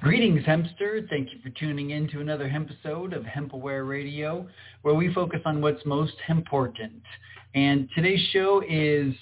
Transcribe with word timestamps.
Greetings, 0.00 0.44
Hempster. 0.44 1.08
Thank 1.08 1.32
you 1.32 1.38
for 1.42 1.50
tuning 1.50 1.90
in 1.90 2.08
to 2.08 2.20
another 2.20 2.44
episode 2.52 3.12
of 3.12 3.24
HempAware 3.24 3.88
Radio, 3.88 4.46
where 4.82 4.94
we 4.94 5.12
focus 5.12 5.40
on 5.44 5.60
what's 5.60 5.84
most 5.84 6.14
important. 6.28 7.02
And 7.54 7.88
today's 7.94 8.20
show 8.32 8.62
is 8.68 9.14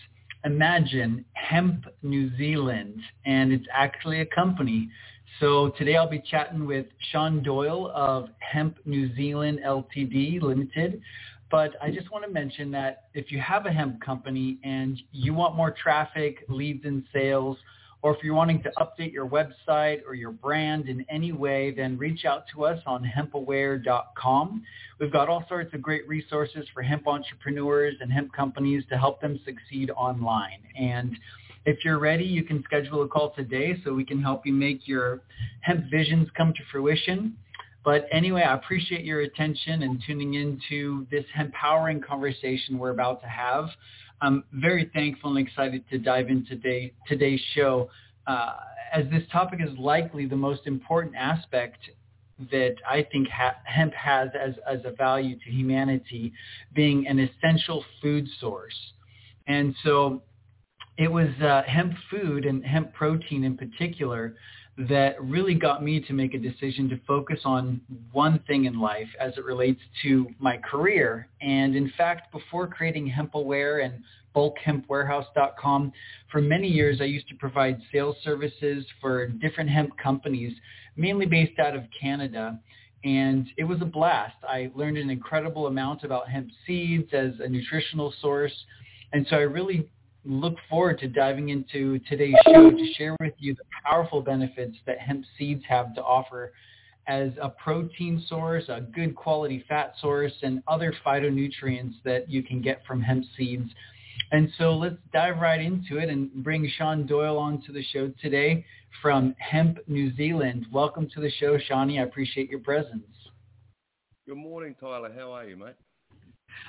Imagine 0.44 1.24
Hemp 1.34 1.84
New 2.02 2.36
Zealand, 2.36 3.00
and 3.24 3.52
it's 3.52 3.66
actually 3.72 4.20
a 4.20 4.26
company. 4.26 4.88
So 5.40 5.70
today 5.78 5.96
I'll 5.96 6.08
be 6.08 6.22
chatting 6.30 6.66
with 6.66 6.86
Sean 7.10 7.42
Doyle 7.42 7.90
of 7.94 8.28
Hemp 8.38 8.78
New 8.84 9.14
Zealand 9.14 9.60
Ltd 9.64 10.42
Limited. 10.42 11.00
But 11.50 11.72
I 11.82 11.90
just 11.90 12.10
want 12.10 12.24
to 12.24 12.30
mention 12.30 12.70
that 12.72 13.04
if 13.14 13.30
you 13.30 13.40
have 13.40 13.66
a 13.66 13.72
hemp 13.72 14.00
company 14.00 14.58
and 14.64 15.00
you 15.12 15.34
want 15.34 15.54
more 15.54 15.70
traffic, 15.70 16.44
leads, 16.48 16.84
and 16.84 17.04
sales, 17.12 17.56
or 18.04 18.14
if 18.14 18.22
you're 18.22 18.34
wanting 18.34 18.62
to 18.62 18.70
update 18.78 19.14
your 19.14 19.26
website 19.26 20.02
or 20.06 20.12
your 20.12 20.30
brand 20.30 20.90
in 20.90 21.06
any 21.08 21.32
way, 21.32 21.70
then 21.74 21.96
reach 21.96 22.26
out 22.26 22.44
to 22.52 22.66
us 22.66 22.78
on 22.84 23.02
hempaware.com. 23.02 24.62
We've 25.00 25.10
got 25.10 25.30
all 25.30 25.42
sorts 25.48 25.72
of 25.72 25.80
great 25.80 26.06
resources 26.06 26.66
for 26.74 26.82
hemp 26.82 27.08
entrepreneurs 27.08 27.94
and 28.02 28.12
hemp 28.12 28.34
companies 28.34 28.84
to 28.90 28.98
help 28.98 29.22
them 29.22 29.40
succeed 29.46 29.90
online. 29.96 30.60
And 30.78 31.16
if 31.64 31.82
you're 31.82 31.98
ready, 31.98 32.24
you 32.24 32.44
can 32.44 32.62
schedule 32.64 33.02
a 33.04 33.08
call 33.08 33.30
today 33.30 33.80
so 33.82 33.94
we 33.94 34.04
can 34.04 34.20
help 34.20 34.44
you 34.44 34.52
make 34.52 34.86
your 34.86 35.22
hemp 35.62 35.86
visions 35.90 36.28
come 36.36 36.52
to 36.52 36.60
fruition. 36.70 37.34
But 37.86 38.06
anyway, 38.12 38.42
I 38.42 38.52
appreciate 38.52 39.06
your 39.06 39.20
attention 39.22 39.82
and 39.82 40.02
tuning 40.06 40.34
into 40.34 41.06
this 41.10 41.24
empowering 41.38 42.02
conversation 42.02 42.78
we're 42.78 42.90
about 42.90 43.22
to 43.22 43.28
have. 43.28 43.70
I'm 44.20 44.44
very 44.52 44.90
thankful 44.94 45.36
and 45.36 45.46
excited 45.46 45.84
to 45.90 45.98
dive 45.98 46.28
into 46.28 46.50
today, 46.56 46.92
today's 47.06 47.40
show, 47.54 47.90
uh, 48.26 48.54
as 48.92 49.04
this 49.10 49.22
topic 49.30 49.60
is 49.62 49.76
likely 49.78 50.26
the 50.26 50.36
most 50.36 50.66
important 50.66 51.14
aspect 51.16 51.78
that 52.50 52.76
I 52.88 53.06
think 53.12 53.28
ha- 53.28 53.56
hemp 53.64 53.92
has 53.94 54.28
as, 54.40 54.54
as 54.68 54.80
a 54.84 54.90
value 54.92 55.36
to 55.38 55.50
humanity, 55.50 56.32
being 56.74 57.06
an 57.06 57.18
essential 57.18 57.84
food 58.00 58.26
source. 58.40 58.74
And 59.46 59.74
so 59.84 60.22
it 60.96 61.10
was 61.10 61.28
uh, 61.42 61.62
hemp 61.66 61.94
food 62.10 62.44
and 62.44 62.64
hemp 62.64 62.92
protein 62.94 63.44
in 63.44 63.56
particular 63.56 64.36
that 64.76 65.22
really 65.22 65.54
got 65.54 65.84
me 65.84 66.00
to 66.00 66.12
make 66.12 66.34
a 66.34 66.38
decision 66.38 66.88
to 66.88 66.98
focus 67.06 67.40
on 67.44 67.80
one 68.12 68.40
thing 68.46 68.64
in 68.64 68.80
life 68.80 69.08
as 69.20 69.32
it 69.36 69.44
relates 69.44 69.80
to 70.02 70.26
my 70.40 70.56
career. 70.58 71.28
And 71.40 71.76
in 71.76 71.92
fact, 71.96 72.32
before 72.32 72.66
creating 72.66 73.12
HempAware 73.12 73.84
and 73.84 74.02
bulkhempwarehouse.com, 74.34 75.92
for 76.30 76.40
many 76.40 76.68
years 76.68 77.00
I 77.00 77.04
used 77.04 77.28
to 77.28 77.36
provide 77.36 77.80
sales 77.92 78.16
services 78.24 78.84
for 79.00 79.28
different 79.28 79.70
hemp 79.70 79.96
companies, 79.96 80.52
mainly 80.96 81.26
based 81.26 81.60
out 81.60 81.76
of 81.76 81.84
Canada. 82.00 82.58
And 83.04 83.46
it 83.56 83.64
was 83.64 83.80
a 83.80 83.86
blast. 83.86 84.36
I 84.42 84.72
learned 84.74 84.98
an 84.98 85.10
incredible 85.10 85.68
amount 85.68 86.02
about 86.02 86.28
hemp 86.28 86.50
seeds 86.66 87.10
as 87.12 87.32
a 87.38 87.48
nutritional 87.48 88.12
source. 88.20 88.54
And 89.12 89.24
so 89.30 89.36
I 89.36 89.42
really 89.42 89.88
look 90.24 90.56
forward 90.70 90.98
to 91.00 91.08
diving 91.08 91.50
into 91.50 91.98
today's 92.00 92.34
show 92.46 92.70
to 92.70 92.92
share 92.94 93.16
with 93.20 93.34
you 93.38 93.54
the 93.54 93.64
powerful 93.84 94.20
benefits 94.20 94.76
that 94.86 94.98
hemp 94.98 95.24
seeds 95.38 95.62
have 95.68 95.94
to 95.94 96.02
offer 96.02 96.52
as 97.06 97.30
a 97.40 97.50
protein 97.50 98.24
source, 98.28 98.64
a 98.68 98.80
good 98.80 99.14
quality 99.14 99.64
fat 99.68 99.92
source, 100.00 100.32
and 100.42 100.62
other 100.66 100.94
phytonutrients 101.04 101.94
that 102.04 102.30
you 102.30 102.42
can 102.42 102.62
get 102.62 102.82
from 102.86 103.02
hemp 103.02 103.24
seeds. 103.36 103.70
And 104.32 104.48
so 104.56 104.74
let's 104.74 104.96
dive 105.12 105.38
right 105.38 105.60
into 105.60 105.98
it 105.98 106.08
and 106.08 106.32
bring 106.42 106.70
Sean 106.78 107.06
Doyle 107.06 107.38
onto 107.38 107.72
the 107.72 107.82
show 107.82 108.10
today 108.22 108.64
from 109.02 109.34
Hemp 109.38 109.78
New 109.86 110.14
Zealand. 110.16 110.66
Welcome 110.72 111.08
to 111.14 111.20
the 111.20 111.30
show, 111.38 111.58
Shawnee. 111.58 112.00
I 112.00 112.04
appreciate 112.04 112.48
your 112.48 112.60
presence. 112.60 113.04
Good 114.26 114.36
morning, 114.36 114.74
Tyler. 114.80 115.12
How 115.14 115.32
are 115.32 115.44
you, 115.44 115.56
mate? 115.56 115.74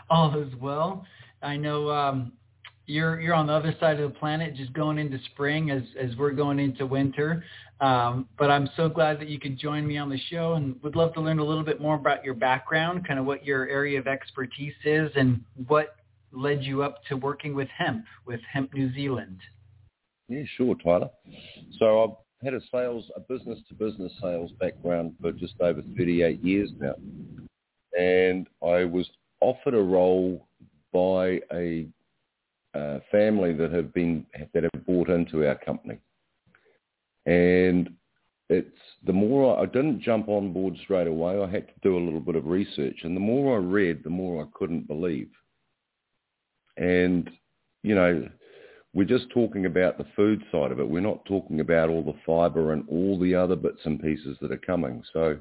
All 0.09 0.37
is 0.37 0.53
well. 0.59 1.05
I 1.41 1.55
know 1.55 1.89
um, 1.89 2.33
you're 2.85 3.19
you're 3.19 3.34
on 3.34 3.47
the 3.47 3.53
other 3.53 3.75
side 3.79 4.00
of 4.00 4.13
the 4.13 4.19
planet, 4.19 4.56
just 4.56 4.73
going 4.73 4.97
into 4.97 5.19
spring 5.34 5.72
as 5.72 5.84
as 6.00 6.16
we're 6.18 6.31
going 6.31 6.59
into 6.59 6.85
winter. 6.85 7.44
Um, 7.81 8.29
but 8.38 8.50
I'm 8.50 8.69
so 8.78 8.88
glad 8.88 9.19
that 9.19 9.28
you 9.28 9.40
could 9.40 9.57
join 9.57 9.85
me 9.85 9.97
on 9.97 10.09
the 10.09 10.19
show, 10.29 10.53
and 10.53 10.81
would 10.84 10.95
love 10.95 11.13
to 11.16 11.22
learn 11.22 11.40
a 11.40 11.44
little 11.44 11.63
bit 11.63 11.81
more 11.81 11.95
about 11.95 12.24
your 12.24 12.34
background, 12.34 13.07
kind 13.07 13.19
of 13.19 13.25
what 13.25 13.45
your 13.45 13.68
area 13.68 14.00
of 14.00 14.07
expertise 14.07 14.74
is, 14.85 15.12
and 15.16 15.41
what 15.68 15.95
led 16.31 16.63
you 16.63 16.84
up 16.84 17.03
to 17.09 17.16
working 17.16 17.53
with 17.56 17.68
hemp 17.69 18.06
with 18.25 18.40
Hemp 18.51 18.74
New 18.74 18.94
Zealand. 18.94 19.40
Yeah, 20.28 20.44
sure, 20.57 20.75
Tyler. 20.75 21.09
So 21.79 22.03
I've 22.03 22.45
had 22.45 22.53
a 22.53 22.62
sales, 22.72 23.09
a 23.16 23.19
business 23.19 23.59
to 23.69 23.75
business 23.75 24.12
sales 24.22 24.51
background 24.59 25.16
for 25.22 25.31
just 25.31 25.56
over 25.59 25.81
38 25.97 26.44
years 26.44 26.72
now, 26.79 26.95
and 27.97 28.47
I 28.63 28.85
was 28.85 29.09
offered 29.41 29.74
a 29.74 29.81
role 29.81 30.47
by 30.94 31.41
a 31.53 31.88
uh, 32.75 33.00
family 33.12 33.53
that 33.53 33.72
have 33.72 33.94
been 33.94 34.25
that 34.53 34.63
have 34.63 34.86
bought 34.86 35.09
into 35.09 35.47
our 35.47 35.56
company, 35.56 35.97
and 37.25 37.90
it's 38.50 38.78
the 39.06 39.13
more 39.13 39.58
I, 39.58 39.63
I 39.63 39.66
didn't 39.66 40.02
jump 40.02 40.28
on 40.28 40.53
board 40.53 40.75
straight 40.84 41.08
away. 41.08 41.41
I 41.41 41.50
had 41.50 41.68
to 41.68 41.74
do 41.81 41.97
a 41.97 42.03
little 42.03 42.19
bit 42.19 42.36
of 42.36 42.46
research, 42.46 43.00
and 43.03 43.16
the 43.16 43.22
more 43.22 43.56
I 43.56 43.59
read, 43.59 44.03
the 44.03 44.09
more 44.09 44.44
I 44.44 44.47
couldn't 44.58 44.88
believe. 44.88 45.30
And 46.78 47.30
you 47.84 47.96
know, 47.96 48.28
we're 48.94 49.06
just 49.06 49.30
talking 49.30 49.66
about 49.66 49.97
the 49.97 50.07
food 50.16 50.44
side 50.52 50.72
of 50.72 50.80
it. 50.80 50.90
We're 50.90 51.02
not 51.02 51.24
talking 51.25 51.59
about 51.59 51.90
all 51.90 52.03
the 52.03 52.18
fiber 52.25 52.74
and 52.74 52.84
all 52.90 53.19
the 53.19 53.36
other 53.36 53.56
bits 53.56 53.81
and 53.84 54.02
pieces 54.02 54.38
that 54.42 54.52
are 54.52 54.57
coming. 54.57 55.03
So, 55.13 55.38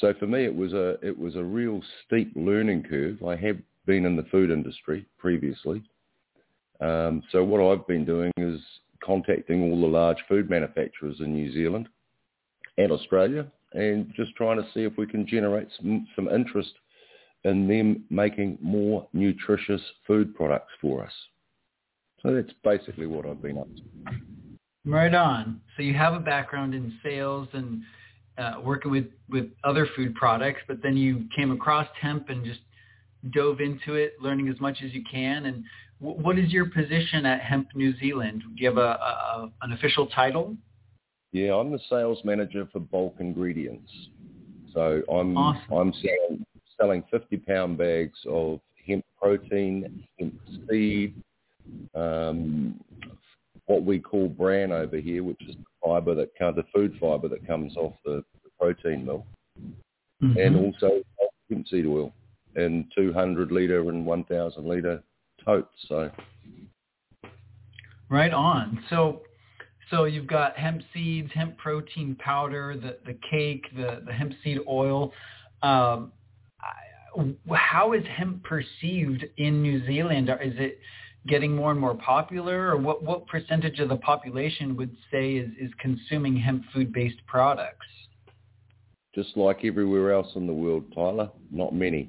so 0.00 0.14
for 0.18 0.26
me, 0.26 0.44
it 0.44 0.54
was 0.54 0.72
a 0.72 0.96
it 1.02 1.18
was 1.18 1.36
a 1.36 1.42
real 1.42 1.82
steep 2.04 2.32
learning 2.36 2.84
curve. 2.84 3.22
I 3.24 3.36
have 3.36 3.58
been 3.86 4.04
in 4.04 4.14
the 4.14 4.26
food 4.30 4.50
industry 4.50 5.06
previously, 5.18 5.82
um, 6.80 7.22
so 7.30 7.44
what 7.44 7.60
I've 7.60 7.86
been 7.86 8.04
doing 8.04 8.32
is 8.36 8.60
contacting 9.04 9.62
all 9.62 9.80
the 9.80 9.86
large 9.86 10.18
food 10.28 10.50
manufacturers 10.50 11.16
in 11.20 11.32
New 11.32 11.52
Zealand 11.52 11.88
and 12.78 12.92
Australia 12.92 13.46
and 13.72 14.12
just 14.16 14.34
trying 14.36 14.56
to 14.56 14.66
see 14.74 14.80
if 14.80 14.96
we 14.96 15.06
can 15.06 15.26
generate 15.26 15.68
some, 15.76 16.06
some 16.16 16.28
interest 16.28 16.72
in 17.44 17.68
them 17.68 18.04
making 18.10 18.58
more 18.60 19.06
nutritious 19.12 19.80
food 20.06 20.34
products 20.34 20.72
for 20.80 21.04
us. 21.04 21.12
So 22.22 22.34
that's 22.34 22.52
basically 22.62 23.06
what 23.06 23.24
I've 23.24 23.40
been 23.40 23.58
up 23.58 23.68
to. 23.76 23.82
Right 24.84 25.14
on. 25.14 25.60
So 25.76 25.82
you 25.82 25.94
have 25.94 26.14
a 26.14 26.20
background 26.20 26.74
in 26.74 26.92
sales 27.02 27.48
and 27.52 27.82
uh, 28.36 28.60
working 28.62 28.90
with, 28.90 29.06
with 29.28 29.50
other 29.64 29.86
food 29.96 30.14
products, 30.14 30.60
but 30.66 30.82
then 30.82 30.96
you 30.96 31.24
came 31.36 31.50
across 31.50 31.86
hemp 32.00 32.28
and 32.28 32.44
just 32.44 32.60
dove 33.32 33.60
into 33.60 33.94
it, 33.94 34.14
learning 34.20 34.48
as 34.48 34.60
much 34.60 34.78
as 34.84 34.92
you 34.92 35.02
can. 35.10 35.46
And 35.46 35.64
what 36.00 36.38
is 36.38 36.50
your 36.50 36.66
position 36.66 37.26
at 37.26 37.40
Hemp 37.40 37.68
New 37.74 37.96
Zealand? 37.98 38.42
Do 38.42 38.62
you 38.62 38.68
have 38.68 38.78
a, 38.78 38.80
a 38.80 39.50
an 39.62 39.72
official 39.72 40.06
title? 40.06 40.56
Yeah, 41.32 41.54
I'm 41.54 41.70
the 41.70 41.78
sales 41.88 42.18
manager 42.24 42.68
for 42.72 42.80
bulk 42.80 43.16
ingredients. 43.20 43.90
So 44.74 45.02
I'm 45.12 45.36
awesome. 45.36 45.72
I'm 45.72 45.92
selling 45.92 46.46
selling 46.80 47.04
50 47.10 47.36
pound 47.38 47.78
bags 47.78 48.18
of 48.26 48.60
hemp 48.86 49.04
protein, 49.20 50.02
hemp 50.18 50.34
seed, 50.68 51.14
um, 51.94 52.80
what 53.66 53.84
we 53.84 53.98
call 53.98 54.28
bran 54.28 54.72
over 54.72 54.96
here, 54.96 55.22
which 55.22 55.40
is 55.46 55.54
the 55.56 55.64
fiber 55.84 56.14
that 56.14 56.34
comes, 56.36 56.56
the 56.56 56.64
food 56.74 56.96
fiber 56.98 57.28
that 57.28 57.46
comes 57.46 57.76
off 57.76 57.92
the, 58.04 58.24
the 58.42 58.50
protein 58.58 59.04
milk, 59.04 59.26
mm-hmm. 60.22 60.38
and 60.38 60.56
also 60.56 61.02
hemp 61.50 61.68
seed 61.68 61.86
oil 61.86 62.12
in 62.56 62.88
200 62.96 63.52
liter 63.52 63.80
and 63.90 64.04
1,000 64.04 64.66
liter 64.66 65.02
totes. 65.44 65.68
So 65.88 66.10
right 68.08 68.32
on. 68.32 68.82
So 68.90 69.22
so 69.90 70.04
you've 70.04 70.26
got 70.26 70.56
hemp 70.56 70.82
seeds, 70.94 71.30
hemp 71.34 71.58
protein 71.58 72.16
powder, 72.16 72.76
the 72.76 72.98
the 73.04 73.18
cake, 73.28 73.66
the 73.74 74.02
the 74.06 74.12
hemp 74.12 74.32
seed 74.42 74.58
oil. 74.68 75.12
Um, 75.62 76.12
how 77.52 77.92
is 77.92 78.04
hemp 78.06 78.44
perceived 78.44 79.24
in 79.36 79.62
New 79.62 79.84
Zealand? 79.86 80.28
Is 80.28 80.54
it 80.56 80.78
getting 81.26 81.54
more 81.54 81.70
and 81.70 81.80
more 81.80 81.94
popular, 81.94 82.70
or 82.70 82.76
what 82.76 83.02
what 83.02 83.26
percentage 83.26 83.80
of 83.80 83.88
the 83.88 83.96
population 83.96 84.76
would 84.76 84.96
say 85.10 85.32
is 85.34 85.50
is 85.60 85.70
consuming 85.80 86.36
hemp 86.36 86.64
food 86.72 86.92
based 86.92 87.24
products? 87.26 87.86
Just 89.14 89.36
like 89.36 89.64
everywhere 89.64 90.12
else 90.12 90.28
in 90.36 90.46
the 90.46 90.52
world, 90.52 90.84
Tyler, 90.94 91.30
not 91.50 91.74
many. 91.74 92.08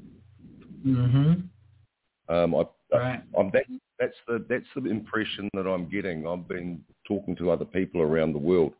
Mm-hmm. 0.86 2.34
Um, 2.34 2.56
I 2.56 2.63
Right. 2.91 3.21
Um, 3.38 3.51
that, 3.53 3.63
that's 3.99 4.15
the 4.27 4.45
that's 4.49 4.65
the 4.75 4.89
impression 4.89 5.49
that 5.53 5.67
I'm 5.67 5.89
getting. 5.89 6.27
I've 6.27 6.47
been 6.47 6.83
talking 7.07 7.35
to 7.38 7.51
other 7.51 7.65
people 7.65 8.01
around 8.01 8.33
the 8.33 8.39
world 8.39 8.73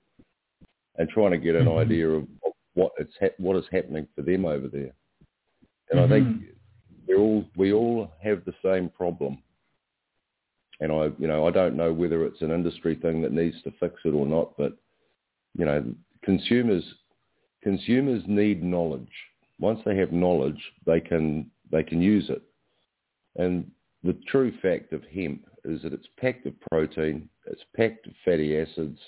and 0.98 1.08
trying 1.10 1.32
to 1.32 1.38
get 1.38 1.56
an 1.56 1.66
mm-hmm. 1.66 1.80
idea 1.80 2.10
of, 2.10 2.28
what 2.74 2.94
it's 2.98 3.14
ha- 3.20 3.36
what 3.38 3.58
is 3.58 3.66
happening 3.72 4.08
for 4.16 4.22
them 4.22 4.46
over 4.46 4.68
there. 4.68 4.94
And 5.92 6.00
mm-hmm. 6.00 6.14
I 6.14 6.16
think 6.16 6.28
mm-hmm. 6.28 6.46
we 7.08 7.16
all 7.16 7.46
we 7.56 7.74
all 7.74 8.12
have 8.24 8.44
the 8.46 8.54
same 8.64 8.90
problem. 8.90 9.38
And 10.80 10.92
I 10.92 11.10
you 11.18 11.28
know 11.28 11.48
I 11.48 11.52
don't 11.52 11.78
know 11.78 11.94
whether 11.94 12.26
it's 12.26 12.42
an 12.42 12.52
industry 12.52 12.96
thing 12.96 13.22
that 13.22 13.34
needs 13.34 13.62
to 13.64 13.74
fix 13.80 13.96
it 14.04 14.10
or 14.10 14.26
not, 14.26 14.58
but 14.58 14.74
you 15.58 15.66
know 15.66 15.84
consumers 16.24 16.84
consumers 17.64 18.24
need 18.28 18.64
knowledge. 18.64 19.12
Once 19.60 19.80
they 19.86 19.96
have 19.98 20.12
knowledge, 20.12 20.62
they 20.86 21.00
can 21.00 21.50
they 21.72 21.84
can 21.84 22.02
use 22.02 22.30
it. 22.30 22.42
And 23.36 23.70
the 24.04 24.18
true 24.28 24.52
fact 24.62 24.94
of 24.94 25.04
hemp 25.14 25.46
is 25.64 25.82
that 25.84 25.94
it's 25.94 26.08
packed 26.20 26.46
with 26.46 26.60
protein, 26.72 27.30
it's 27.46 27.62
packed 27.76 28.08
with 28.08 28.16
fatty 28.26 28.58
acids, 28.58 29.00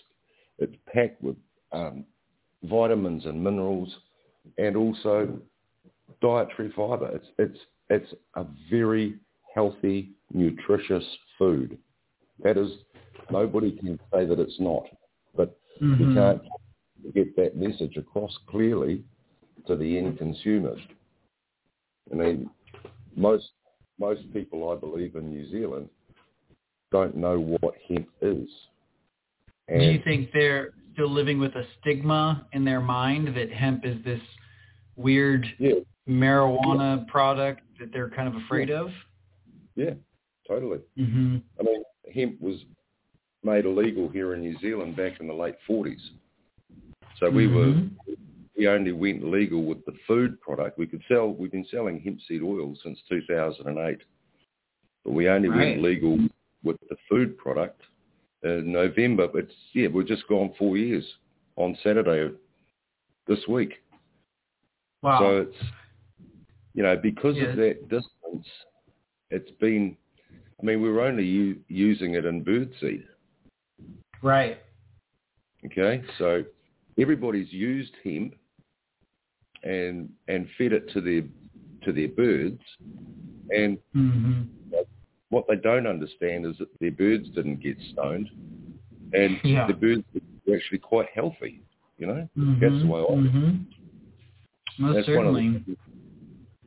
it's 0.60 0.75
packed 0.94 1.22
with 1.22 1.36
um, 1.72 2.06
vitamins 2.63 3.25
and 3.25 3.44
minerals, 3.44 3.94
and 4.57 4.75
also 4.75 5.40
dietary 6.22 6.72
fiber. 6.75 7.10
It's 7.13 7.28
it's 7.38 7.60
it's 7.90 8.13
a 8.36 8.45
very 8.69 9.19
healthy, 9.54 10.12
nutritious 10.31 11.06
food. 11.38 11.78
That 12.44 12.57
is, 12.57 12.72
nobody 13.31 13.72
can 13.72 14.00
say 14.12 14.25
that 14.25 14.39
it's 14.39 14.60
not, 14.60 14.86
but 15.36 15.57
mm-hmm. 15.81 16.10
we 16.10 16.16
can't 16.16 16.42
get 17.13 17.36
that 17.36 17.56
message 17.56 17.98
across 17.98 18.36
clearly 18.48 19.04
to 19.68 19.75
the 19.75 19.98
end 19.98 20.18
consumers. 20.18 20.80
I 22.12 22.16
mean, 22.16 22.50
most 23.16 23.50
most 24.00 24.22
people, 24.34 24.69
I 24.69 24.75
believe, 24.75 25.16
in 25.16 25.30
New 25.30 25.50
Zealand 25.50 25.90
don't 26.92 27.16
know 27.18 27.40
what 27.60 27.74
hemp 27.90 28.07
is. 28.22 28.48
And 29.68 29.80
Do 29.80 29.86
you 29.86 30.01
think 30.04 30.30
they're 30.31 30.72
still 30.94 31.10
living 31.10 31.40
with 31.40 31.56
a 31.56 31.63
stigma 31.80 32.48
in 32.54 32.63
their 32.63 32.81
mind 32.81 33.36
that 33.36 33.51
hemp 33.51 33.86
is 33.86 33.98
this 34.06 34.22
weird 34.95 35.45
yeah. 35.57 35.74
marijuana 36.07 37.00
yeah. 37.00 37.12
product 37.12 37.62
that 37.80 37.92
they're 37.92 38.10
kind 38.10 38.28
of 38.28 38.36
afraid 38.36 38.69
yeah. 38.69 38.81
of? 38.81 38.90
Yeah, 39.75 39.94
totally. 40.48 40.80
Mm-hmm. 40.98 41.38
I 41.60 41.63
mean, 41.63 41.84
hemp 42.13 42.39
was 42.39 42.57
made 43.44 43.66
illegal 43.66 44.07
here 44.07 44.36
in 44.36 44.42
New 44.42 44.57
Zealand 44.60 44.96
back 44.96 45.19
in 45.19 45.28
the 45.28 45.34
late 45.34 45.56
40s. 45.68 45.98
So 47.19 47.30
we 47.30 47.48
mm-hmm. 47.48 47.56
were 47.56 48.16
we 48.57 48.67
only 48.67 48.91
went 48.91 49.29
legal 49.29 49.63
with 49.63 49.83
the 49.85 49.94
food 50.07 50.39
product. 50.41 50.77
We 50.77 50.88
could 50.88 51.03
sell. 51.07 51.29
We've 51.29 51.51
been 51.51 51.65
selling 51.71 52.00
hemp 52.01 52.19
seed 52.27 52.44
oil 52.44 52.75
since 52.83 53.00
2008, 53.09 53.97
but 55.03 55.11
we 55.11 55.27
only 55.27 55.50
right. 55.50 55.57
went 55.57 55.81
legal 55.81 56.19
with 56.63 56.77
the 56.89 56.95
food 57.09 57.38
product 57.38 57.81
in 58.44 58.71
November. 58.71 59.27
But 59.27 59.47
yeah, 59.73 59.88
we've 59.88 60.07
just 60.07 60.27
gone 60.27 60.53
four 60.57 60.77
years 60.77 61.05
on 61.55 61.77
Saturday 61.83 62.33
this 63.27 63.39
week. 63.47 63.73
Wow. 65.01 65.19
So 65.19 65.38
it's 65.41 65.57
you 66.73 66.83
know 66.83 66.95
because 66.95 67.35
yeah. 67.35 67.45
of 67.45 67.57
that 67.57 67.89
distance, 67.89 68.47
it's 69.29 69.51
been. 69.59 69.97
I 70.61 70.65
mean, 70.65 70.81
we 70.81 70.89
were 70.89 71.01
only 71.01 71.25
u- 71.25 71.59
using 71.67 72.13
it 72.13 72.25
in 72.25 72.45
birdseed. 72.45 73.03
Right. 74.21 74.59
Okay, 75.65 76.03
so 76.17 76.44
everybody's 76.97 77.51
used 77.51 77.91
hemp 78.03 78.35
and 79.63 80.10
and 80.27 80.48
fed 80.57 80.74
it 80.74 80.89
to 80.94 81.01
their 81.01 81.24
to 81.83 81.94
their 81.94 82.10
birds, 82.10 82.62
and 83.50 83.77
mm-hmm. 83.95 84.42
what 85.30 85.45
they 85.48 85.56
don't 85.56 85.88
understand 85.88 86.45
is 86.45 86.57
that 86.60 86.68
their 86.80 86.92
birds 86.92 87.30
didn't 87.30 87.62
get 87.62 87.77
stoned, 87.92 88.30
and 89.13 89.38
yeah. 89.44 89.68
the 89.68 89.74
birds 89.74 90.04
were 90.45 90.56
actually 90.56 90.80
quite 90.80 91.07
healthy. 91.13 91.62
You 91.98 92.07
know, 92.07 92.30
mm-hmm. 92.38 92.60
that's 92.60 92.81
the 92.83 92.88
way 92.88 93.01
I. 93.01 93.04
Mm-hmm. 93.04 93.57
Most 94.80 94.95
that's 94.95 95.07
certainly. 95.07 95.48
One 95.48 95.56
of 95.56 95.65
the, 95.65 95.77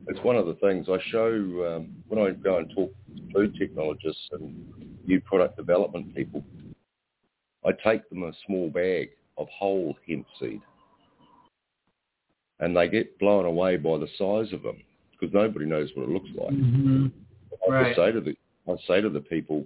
it's 0.09 0.23
one 0.23 0.37
of 0.37 0.45
the 0.45 0.53
things 0.55 0.87
I 0.89 0.97
show 1.09 1.33
um, 1.33 1.89
when 2.07 2.25
I 2.25 2.31
go 2.31 2.57
and 2.59 2.69
talk 2.73 2.91
to 3.15 3.33
food 3.33 3.55
technologists 3.59 4.29
and 4.31 4.65
new 5.05 5.19
product 5.19 5.57
development 5.57 6.15
people. 6.15 6.43
I 7.65 7.71
take 7.83 8.07
them 8.09 8.23
a 8.23 8.31
small 8.45 8.69
bag 8.69 9.09
of 9.37 9.47
whole 9.49 9.97
hemp 10.07 10.25
seed 10.39 10.61
and 12.59 12.75
they 12.75 12.87
get 12.87 13.17
blown 13.19 13.45
away 13.45 13.77
by 13.77 13.97
the 13.97 14.07
size 14.17 14.51
of 14.53 14.63
them 14.63 14.81
because 15.11 15.33
nobody 15.33 15.65
knows 15.65 15.89
what 15.95 16.03
it 16.03 16.09
looks 16.09 16.29
like. 16.35 16.53
Mm-hmm. 16.53 17.07
I 17.69 17.73
right. 17.73 17.95
say 17.95 18.11
to 18.11 18.21
the 18.21 18.35
I 18.67 18.75
say 18.87 19.01
to 19.01 19.09
the 19.09 19.21
people, 19.21 19.65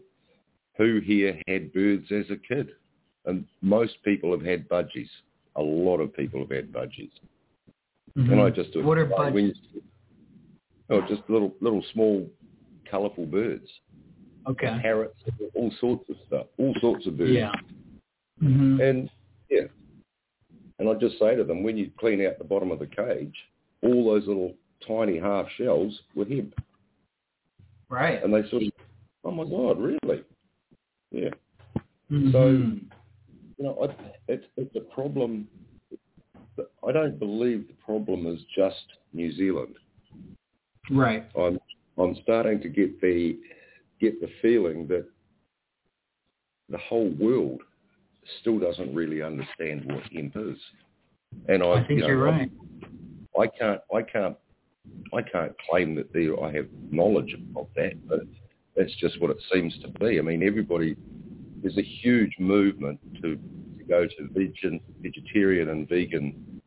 who 0.78 1.00
here 1.00 1.40
had 1.48 1.74
birds 1.74 2.12
as 2.12 2.26
a 2.30 2.36
kid? 2.36 2.70
And 3.26 3.46
most 3.62 3.94
people 4.04 4.32
have 4.32 4.46
had 4.46 4.68
budgies. 4.68 5.10
A 5.56 5.62
lot 5.62 6.00
of 6.00 6.16
people 6.16 6.40
have 6.40 6.50
had 6.50 6.72
budgies. 6.72 7.12
Mm-hmm. 8.18 8.32
And 8.32 8.42
I 8.42 8.50
just 8.50 8.70
what 8.84 8.98
are 8.98 9.06
budgies? 9.06 9.54
oh, 10.90 11.02
just 11.08 11.22
little 11.30 11.54
little 11.62 11.84
small, 11.94 12.28
colourful 12.90 13.26
birds. 13.26 13.68
Okay. 14.48 14.76
Parrots, 14.82 15.18
all 15.54 15.72
sorts 15.80 16.10
of 16.10 16.16
stuff, 16.28 16.48
all 16.58 16.74
sorts 16.82 17.06
of 17.06 17.18
birds. 17.18 17.32
Yeah. 17.32 17.52
Mm-hmm. 18.42 18.82
And 18.82 19.10
yeah, 19.50 19.68
and 20.82 20.90
I 20.90 20.96
just 20.96 21.20
say 21.20 21.36
to 21.36 21.44
them, 21.44 21.62
when 21.62 21.78
you 21.78 21.92
clean 22.00 22.26
out 22.26 22.40
the 22.40 22.44
bottom 22.44 22.72
of 22.72 22.80
the 22.80 22.88
cage, 22.88 23.36
all 23.84 24.12
those 24.12 24.28
little 24.28 24.56
tiny 24.88 25.20
half 25.20 25.46
shells 25.56 25.98
were 26.16 26.26
hemp. 26.26 26.56
Right. 27.88 28.24
And 28.24 28.34
they 28.34 28.50
sort 28.50 28.64
of, 28.64 28.72
oh 29.24 29.30
my 29.30 29.44
God, 29.44 29.80
really? 29.80 30.24
Yeah. 31.12 31.30
Mm-hmm. 32.12 32.32
So, 32.32 32.48
you 32.48 33.64
know, 33.64 33.78
I, 33.88 34.12
it's, 34.28 34.46
it's 34.58 34.76
a 34.76 34.80
problem. 34.94 35.48
I 36.60 36.92
don't 36.92 37.20
believe 37.20 37.68
the 37.68 37.76
problem 37.86 38.26
is 38.26 38.40
just 38.56 38.84
New 39.14 39.32
Zealand. 39.36 39.76
Right. 40.90 41.30
I'm 41.40 41.60
I'm 42.00 42.18
starting 42.24 42.60
to 42.62 42.70
get 42.70 43.00
the 43.02 43.38
get 44.00 44.20
the 44.20 44.30
feeling 44.42 44.88
that 44.88 45.06
the 46.70 46.80
whole 46.80 47.12
world 47.20 47.62
still 48.40 48.60
doesn't 48.60 48.94
really 48.94 49.22
understand 49.22 49.86
what 49.86 50.04
hemp 50.14 50.36
is. 50.36 50.58
And 51.48 51.64
I, 51.64 51.72
I 51.72 51.88
think 51.88 51.90
you 51.90 51.98
know, 52.00 52.08
you're 52.08 52.24
right. 52.24 52.52
I 53.40 53.48
can't, 53.48 53.82
I 53.94 54.02
can't, 54.02 54.36
I 55.14 55.22
can't 55.22 55.54
claim 55.70 55.96
that 55.96 56.12
there 56.14 56.42
I 56.44 56.52
have 56.54 56.68
knowledge 56.90 57.36
of 57.56 57.68
that, 57.76 58.08
but 58.08 58.22
that's 58.76 58.94
just 59.00 59.22
what 59.22 59.32
it 59.32 59.38
seems 59.52 59.78
to 59.82 59.88
be. 60.00 60.20
I 60.20 60.22
mean, 60.22 60.44
everybody, 60.44 60.96
there's 61.62 61.78
a 61.78 61.84
huge 61.84 62.36
movement 62.40 63.00
to, 63.22 63.36
to 63.36 63.84
go 63.88 64.06
to 64.06 64.30
vegan, 64.34 64.82
vegetarian 65.02 65.70
and 65.70 65.88
vegan 65.88 66.62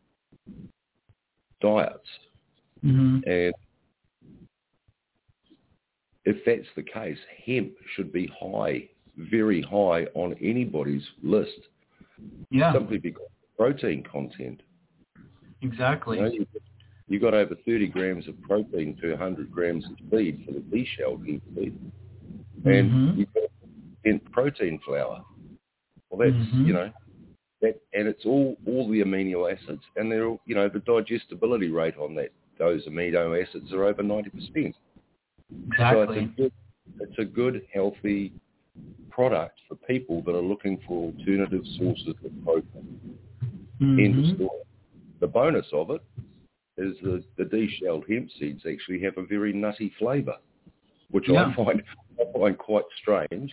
diets, 1.60 2.08
mm-hmm. 2.84 3.28
and 3.28 3.54
if 6.24 6.36
that's 6.46 6.68
the 6.76 6.82
case, 6.82 7.18
hemp 7.46 7.72
should 7.94 8.12
be 8.12 8.30
high 8.40 8.88
very 9.16 9.62
high 9.62 10.06
on 10.14 10.34
anybody's 10.40 11.05
list. 11.22 11.69
Yeah. 12.50 12.72
Simply 12.72 12.99
because 12.99 13.22
of 13.22 13.56
protein 13.56 14.05
content. 14.11 14.61
Exactly. 15.62 16.18
You, 16.18 16.23
know, 16.25 16.47
you, 17.09 17.21
got 17.21 17.35
over 17.35 17.56
30 17.66 17.88
grams 17.88 18.28
of 18.28 18.40
protein 18.42 18.97
per 19.00 19.11
100 19.11 19.50
grams 19.50 19.85
of 19.87 19.92
feed 20.11 20.44
for 20.47 20.52
the 20.52 20.61
de-shelled 20.61 21.26
hemp 21.26 21.42
seed. 21.54 21.78
And 22.64 22.90
mm-hmm. 22.90 23.18
you've 23.21 23.35
got 23.35 23.44
in 24.04 24.21
protein 24.21 24.78
flour. 24.85 25.25
Well, 26.11 26.21
that's, 26.21 26.33
mm-hmm. 26.33 26.66
you 26.66 26.73
know, 26.73 26.92
that, 27.62 27.80
and 27.92 28.06
it's 28.06 28.25
all, 28.25 28.56
all 28.66 28.90
the 28.90 29.00
amino 29.00 29.50
acids. 29.50 29.83
And 29.97 30.11
they're 30.11 30.26
all, 30.26 30.40
you 30.47 30.54
know, 30.54 30.68
the 30.68 30.80
digestibility 30.80 31.71
rate 31.71 31.97
on 31.97 32.14
that, 32.16 32.30
those 32.59 32.87
amino 32.87 33.40
acids 33.42 33.73
are 33.73 33.85
over 33.85 34.02
90%. 34.02 34.28
Exactly. 34.52 34.75
So 35.76 36.02
it's 36.02 36.16
a 36.16 36.25
good, 36.37 36.52
it's 37.00 37.18
a 37.18 37.25
good 37.25 37.62
healthy 37.73 38.33
product 39.11 39.59
for 39.69 39.76
people 39.76 40.23
that 40.23 40.35
are 40.35 40.43
looking 40.43 40.78
for 40.87 41.12
alternative 41.12 41.62
sources 41.78 42.14
of 42.25 42.45
protein 42.45 43.16
mm-hmm. 43.81 43.99
in 43.99 44.23
the 44.23 44.35
store. 44.35 44.61
The 45.21 45.26
bonus 45.26 45.66
of 45.73 45.90
it 45.90 46.02
is 46.76 46.97
the, 47.02 47.23
the 47.38 47.45
de-shelled 47.45 48.04
hemp 48.09 48.28
seeds 48.38 48.62
actually 48.71 49.00
have 49.02 49.16
a 49.16 49.25
very 49.25 49.52
nutty 49.52 49.93
flavour, 49.99 50.37
which 51.11 51.28
yeah. 51.28 51.47
I 51.47 51.54
find 51.54 51.83
I 52.21 52.38
find 52.38 52.59
quite 52.59 52.85
strange, 53.00 53.52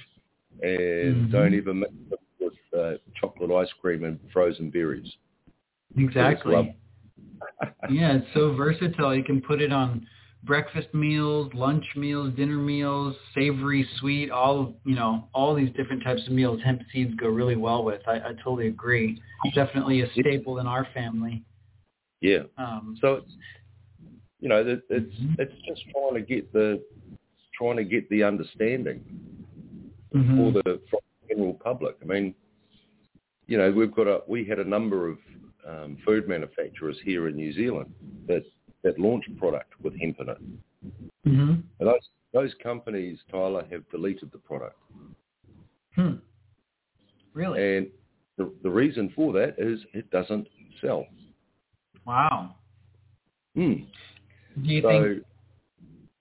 and 0.61 1.15
mm-hmm. 1.15 1.31
don't 1.31 1.53
even 1.53 1.79
mix 1.79 1.93
them 2.09 2.19
with 2.39 2.79
uh, 2.79 2.93
chocolate 3.19 3.51
ice 3.51 3.73
cream 3.79 4.03
and 4.03 4.19
frozen 4.31 4.69
berries. 4.69 5.11
Exactly. 5.97 6.75
yeah, 7.89 8.13
it's 8.13 8.27
so 8.33 8.53
versatile. 8.53 9.15
You 9.15 9.23
can 9.23 9.41
put 9.41 9.61
it 9.61 9.71
on 9.71 10.07
breakfast 10.43 10.87
meals, 10.93 11.51
lunch 11.53 11.85
meals, 11.95 12.33
dinner 12.35 12.57
meals, 12.57 13.15
savory, 13.35 13.87
sweet, 13.99 14.31
all 14.31 14.73
you 14.85 14.95
know, 14.95 15.27
all 15.33 15.53
these 15.55 15.71
different 15.75 16.03
types 16.03 16.21
of 16.27 16.33
meals 16.33 16.59
hemp 16.63 16.81
seeds 16.91 17.13
go 17.15 17.27
really 17.27 17.55
well 17.55 17.83
with. 17.83 18.01
I, 18.07 18.15
I 18.15 18.33
totally 18.43 18.67
agree. 18.67 19.21
It's 19.43 19.55
definitely 19.55 20.01
a 20.01 20.11
staple 20.11 20.59
in 20.59 20.67
our 20.67 20.87
family. 20.93 21.43
Yeah. 22.21 22.43
Um, 22.57 22.97
so 23.01 23.15
it's 23.15 23.31
you 24.39 24.49
know 24.49 24.63
it's 24.65 24.83
mm-hmm. 24.91 25.33
it's 25.39 25.53
just 25.67 25.83
trying 25.91 26.15
to 26.15 26.21
get 26.21 26.51
the 26.53 26.81
trying 27.57 27.77
to 27.77 27.83
get 27.83 28.09
the 28.09 28.23
understanding 28.23 29.03
mm-hmm. 30.15 30.37
for 30.37 30.51
the 30.51 30.81
for 30.89 30.99
the 31.21 31.35
general 31.35 31.53
public. 31.53 31.97
I 32.01 32.05
mean, 32.05 32.33
you 33.47 33.57
know, 33.57 33.71
we've 33.71 33.93
got 33.93 34.07
a 34.07 34.21
we 34.27 34.45
had 34.45 34.59
a 34.59 34.63
number 34.63 35.09
of 35.09 35.17
um, 35.67 35.97
food 36.05 36.27
manufacturers 36.27 36.97
here 37.03 37.27
in 37.27 37.35
New 37.35 37.53
Zealand 37.53 37.93
that 38.27 38.43
that 38.83 38.99
launch 38.99 39.25
product 39.37 39.73
with 39.81 39.99
hemp 39.99 40.19
in 40.19 40.29
it. 40.29 40.37
Mm-hmm. 41.27 41.85
those 41.85 42.09
those 42.33 42.53
companies, 42.63 43.19
Tyler, 43.29 43.65
have 43.69 43.87
deleted 43.89 44.31
the 44.31 44.37
product. 44.37 44.77
Hmm. 45.95 46.13
Really? 47.33 47.77
And 47.77 47.87
the, 48.37 48.51
the 48.63 48.69
reason 48.69 49.11
for 49.15 49.33
that 49.33 49.55
is 49.57 49.79
it 49.93 50.09
doesn't 50.11 50.47
sell. 50.79 51.05
Wow. 52.05 52.55
Hmm. 53.55 53.73
Do 54.63 54.69
you 54.69 54.81
So 54.81 54.87
think 54.87 55.23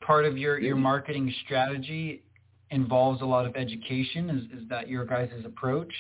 part 0.03 0.25
of 0.25 0.37
your, 0.37 0.59
your 0.59 0.77
marketing 0.77 1.33
strategy 1.45 2.23
involves 2.71 3.23
a 3.23 3.25
lot 3.25 3.47
of 3.47 3.57
education? 3.57 4.31
Is, 4.31 4.63
is 4.63 4.69
that 4.69 4.89
your 4.89 5.05
guys' 5.05 5.31
approach 5.45 5.93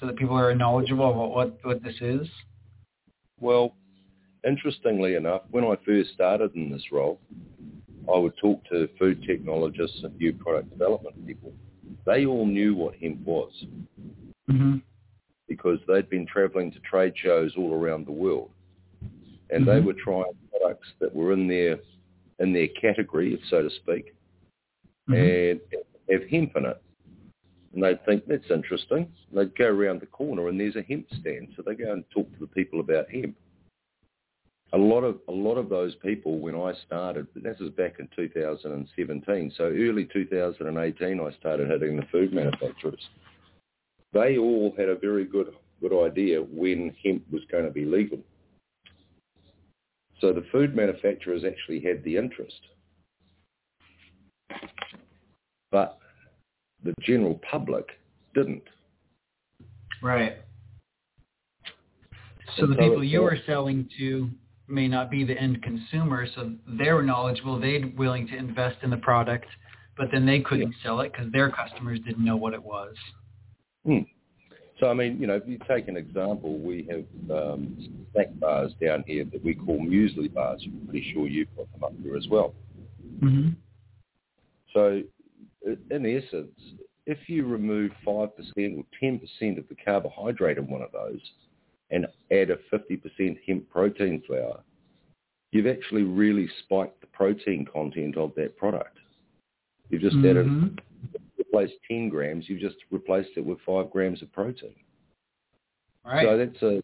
so 0.00 0.06
that 0.06 0.16
people 0.16 0.36
are 0.36 0.54
knowledgeable 0.54 1.10
about 1.10 1.30
what, 1.30 1.58
what 1.62 1.82
this 1.82 1.96
is? 2.00 2.26
Well, 3.40 3.74
interestingly 4.48 5.14
enough, 5.14 5.42
when 5.50 5.64
I 5.64 5.76
first 5.84 6.12
started 6.14 6.54
in 6.56 6.70
this 6.72 6.84
role, 6.90 7.20
I 8.12 8.18
would 8.18 8.36
talk 8.38 8.64
to 8.70 8.88
food 8.98 9.22
technologists 9.26 10.00
and 10.02 10.16
new 10.18 10.32
product 10.32 10.70
development 10.70 11.26
people. 11.26 11.52
They 12.06 12.24
all 12.26 12.46
knew 12.46 12.74
what 12.74 12.94
hemp 12.96 13.20
was 13.24 13.52
Mm-hmm. 14.50 14.78
because 15.46 15.78
they'd 15.86 16.08
been 16.08 16.26
traveling 16.26 16.72
to 16.72 16.80
trade 16.80 17.12
shows 17.16 17.52
all 17.58 17.74
around 17.74 18.06
the 18.06 18.12
world. 18.12 18.50
And 19.50 19.66
they 19.66 19.78
Mhm. 19.80 19.84
were 19.84 19.92
trying 19.94 20.32
products 20.50 20.88
that 21.00 21.14
were 21.14 21.32
in 21.32 21.46
their 21.48 21.78
in 22.40 22.52
their 22.52 22.68
category, 22.68 23.38
so 23.50 23.62
to 23.62 23.70
speak, 23.70 24.14
Mm-hmm. 25.08 25.14
and 25.14 25.60
have 26.10 26.24
hemp 26.30 26.56
in 26.56 26.64
it. 26.66 26.80
And 27.74 27.82
they'd 27.82 28.02
think, 28.06 28.24
that's 28.26 28.50
interesting. 28.50 29.12
They'd 29.32 29.54
go 29.56 29.66
around 29.66 30.00
the 30.00 30.06
corner 30.06 30.48
and 30.48 30.58
there's 30.58 30.76
a 30.76 30.82
hemp 30.82 31.06
stand. 31.20 31.48
So 31.56 31.62
they 31.62 31.74
go 31.74 31.92
and 31.92 32.04
talk 32.10 32.32
to 32.32 32.40
the 32.40 32.46
people 32.46 32.80
about 32.80 33.10
hemp. 33.10 33.36
A 34.74 34.78
lot 34.78 35.02
of 35.02 35.18
a 35.28 35.32
lot 35.32 35.56
of 35.56 35.70
those 35.70 35.94
people 35.96 36.38
when 36.38 36.54
I 36.54 36.74
started, 36.86 37.26
this 37.34 37.56
is 37.58 37.70
back 37.70 37.96
in 37.98 38.08
2017. 38.14 39.52
So 39.56 39.64
early 39.64 40.08
2018, 40.12 41.20
I 41.20 41.30
started 41.38 41.70
hitting 41.70 41.96
the 41.96 42.06
food 42.12 42.34
manufacturers. 42.34 43.00
They 44.12 44.36
all 44.36 44.74
had 44.76 44.88
a 44.88 44.96
very 44.96 45.24
good 45.24 45.54
good 45.80 46.06
idea 46.06 46.40
when 46.40 46.94
hemp 47.02 47.22
was 47.30 47.42
going 47.50 47.64
to 47.64 47.70
be 47.70 47.84
legal. 47.84 48.18
So 50.20 50.32
the 50.32 50.44
food 50.50 50.74
manufacturers 50.74 51.44
actually 51.46 51.80
had 51.80 52.02
the 52.02 52.16
interest. 52.16 52.60
But 55.70 55.98
the 56.82 56.92
general 57.00 57.40
public 57.50 57.86
didn't. 58.34 58.62
Right. 60.02 60.38
So 62.56 62.64
And 62.64 62.72
the 62.72 62.76
people 62.76 63.04
you 63.04 63.22
were 63.22 63.38
selling 63.46 63.88
to 63.98 64.30
may 64.68 64.88
not 64.88 65.10
be 65.10 65.24
the 65.24 65.36
end 65.38 65.62
consumer, 65.62 66.26
so 66.34 66.52
they 66.66 66.92
were 66.92 67.02
knowledgeable, 67.02 67.58
they're 67.58 67.90
willing 67.96 68.26
to 68.28 68.36
invest 68.36 68.78
in 68.82 68.90
the 68.90 68.96
product, 68.96 69.46
but 69.96 70.08
then 70.12 70.26
they 70.26 70.40
couldn't 70.40 70.74
sell 70.82 71.00
it 71.00 71.12
because 71.12 71.30
their 71.32 71.50
customers 71.50 71.98
didn't 72.06 72.24
know 72.24 72.36
what 72.36 72.54
it 72.54 72.62
was. 72.62 72.94
Hmm. 73.84 74.00
So 74.78 74.88
I 74.88 74.94
mean, 74.94 75.20
you 75.20 75.26
know, 75.26 75.34
if 75.34 75.42
you 75.46 75.58
take 75.68 75.88
an 75.88 75.96
example, 75.96 76.58
we 76.58 76.88
have 76.90 77.36
um, 77.36 78.06
snack 78.12 78.28
bars 78.38 78.72
down 78.80 79.02
here 79.06 79.24
that 79.24 79.44
we 79.44 79.54
call 79.54 79.80
muesli 79.80 80.32
bars. 80.32 80.62
I'm 80.64 80.86
pretty 80.86 81.12
sure 81.12 81.26
you've 81.26 81.48
got 81.56 81.70
them 81.72 81.82
up 81.82 81.92
here 82.02 82.16
as 82.16 82.28
well. 82.28 82.54
Mm-hmm. 83.20 83.50
So 84.72 85.02
in 85.90 86.06
essence, 86.06 86.52
if 87.06 87.18
you 87.26 87.46
remove 87.46 87.90
5% 88.06 88.28
or 88.36 88.84
10% 89.02 89.58
of 89.58 89.68
the 89.68 89.76
carbohydrate 89.84 90.58
in 90.58 90.68
one 90.68 90.82
of 90.82 90.92
those 90.92 91.20
and 91.90 92.06
add 92.30 92.50
a 92.50 92.58
50% 92.72 93.38
hemp 93.46 93.68
protein 93.70 94.22
flour, 94.26 94.60
you've 95.52 95.66
actually 95.66 96.02
really 96.02 96.48
spiked 96.64 97.00
the 97.00 97.06
protein 97.08 97.64
content 97.72 98.16
of 98.16 98.32
that 98.36 98.56
product. 98.56 98.96
You've 99.88 100.02
just 100.02 100.16
added, 100.18 100.46
Mhm. 100.46 100.78
replaced 101.38 101.74
10 101.88 102.08
grams, 102.10 102.48
you've 102.48 102.60
just 102.60 102.76
replaced 102.90 103.30
it 103.36 103.44
with 103.44 103.58
5 103.62 103.90
grams 103.90 104.20
of 104.22 104.30
protein. 104.32 104.74
Right. 106.04 106.26
So 106.26 106.36
that's 106.36 106.62
a, 106.62 106.82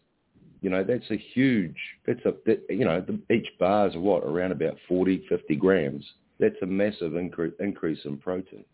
you 0.61 0.69
know, 0.71 0.83
that's 0.83 1.09
a 1.11 1.15
huge, 1.17 1.77
that's 2.05 2.25
a, 2.25 2.33
that, 2.45 2.65
you 2.69 2.85
know, 2.85 2.99
the, 3.01 3.19
each 3.33 3.47
bar 3.59 3.87
is 3.87 3.95
what, 3.95 4.23
around 4.23 4.51
about 4.51 4.79
40, 4.87 5.19
50 5.29 5.55
grams. 5.55 6.03
That's 6.39 6.59
a 6.63 6.65
massive 6.65 7.13
incre- 7.13 7.59
increase 7.59 8.03
in 8.05 8.17
protein. 8.17 8.65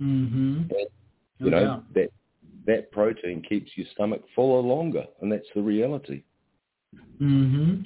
mm-hmm. 0.00 0.62
You 1.38 1.50
know, 1.50 1.82
that 1.94 2.10
that 2.66 2.90
protein 2.92 3.42
keeps 3.48 3.70
your 3.76 3.86
stomach 3.92 4.22
fuller 4.34 4.60
longer, 4.60 5.04
and 5.20 5.30
that's 5.30 5.46
the 5.54 5.62
reality. 5.62 6.22
Mm-hmm. 7.20 7.82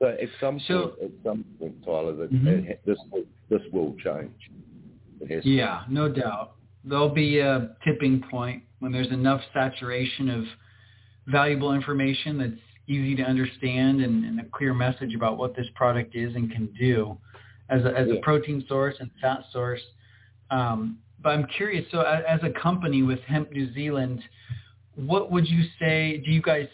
So 0.00 0.06
at 0.08 0.28
some 0.40 0.60
So- 0.60 0.88
point, 0.88 1.02
at 1.02 1.10
some 1.24 1.44
point, 1.58 1.84
Tyler, 1.84 2.14
that 2.16 2.32
Mhm. 2.32 2.68
it 2.68 2.80
this 2.84 2.98
will, 3.10 3.24
this 3.48 3.62
will 3.72 3.94
change. 3.96 4.50
Has 5.28 5.42
to. 5.42 5.50
Yeah, 5.50 5.84
no 5.88 6.08
doubt. 6.08 6.52
There'll 6.84 7.08
be 7.08 7.38
a 7.40 7.74
tipping 7.84 8.20
point 8.30 8.62
when 8.80 8.92
there's 8.92 9.10
enough 9.10 9.42
saturation 9.52 10.28
of 10.28 10.44
valuable 11.26 11.72
information 11.72 12.38
that's 12.38 12.60
easy 12.86 13.16
to 13.16 13.22
understand 13.24 14.00
and, 14.02 14.24
and 14.24 14.38
a 14.38 14.44
clear 14.44 14.72
message 14.74 15.14
about 15.14 15.38
what 15.38 15.56
this 15.56 15.66
product 15.74 16.14
is 16.14 16.36
and 16.36 16.52
can 16.52 16.66
do 16.78 17.18
as 17.70 17.84
a, 17.84 17.96
as 17.98 18.08
a 18.08 18.16
protein 18.22 18.64
source 18.68 18.94
and 19.00 19.10
fat 19.20 19.40
source. 19.50 19.82
Um, 20.50 20.98
but 21.22 21.30
I'm 21.30 21.46
curious, 21.46 21.84
so 21.90 22.00
as 22.00 22.40
a 22.42 22.50
company 22.60 23.02
with 23.02 23.20
Hemp 23.20 23.50
New 23.50 23.72
Zealand, 23.74 24.22
what 24.94 25.30
would 25.30 25.46
you 25.46 25.64
say, 25.78 26.18
do 26.24 26.30
you 26.30 26.42
guys 26.42 26.68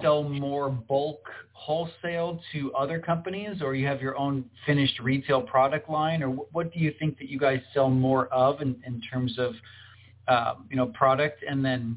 sell 0.00 0.22
more 0.22 0.70
bulk 0.70 1.20
wholesale 1.52 2.40
to 2.52 2.72
other 2.74 2.98
companies 2.98 3.62
or 3.62 3.74
you 3.74 3.86
have 3.86 4.00
your 4.00 4.16
own 4.16 4.44
finished 4.66 4.98
retail 5.00 5.40
product 5.40 5.88
line 5.88 6.22
or 6.22 6.28
what 6.28 6.72
do 6.72 6.80
you 6.80 6.92
think 6.98 7.18
that 7.18 7.28
you 7.28 7.38
guys 7.38 7.60
sell 7.72 7.88
more 7.88 8.26
of 8.28 8.60
in, 8.62 8.74
in 8.84 9.00
terms 9.12 9.38
of 9.38 9.54
uh, 10.28 10.54
you 10.70 10.76
know 10.76 10.86
product 10.86 11.44
and 11.48 11.64
then 11.64 11.96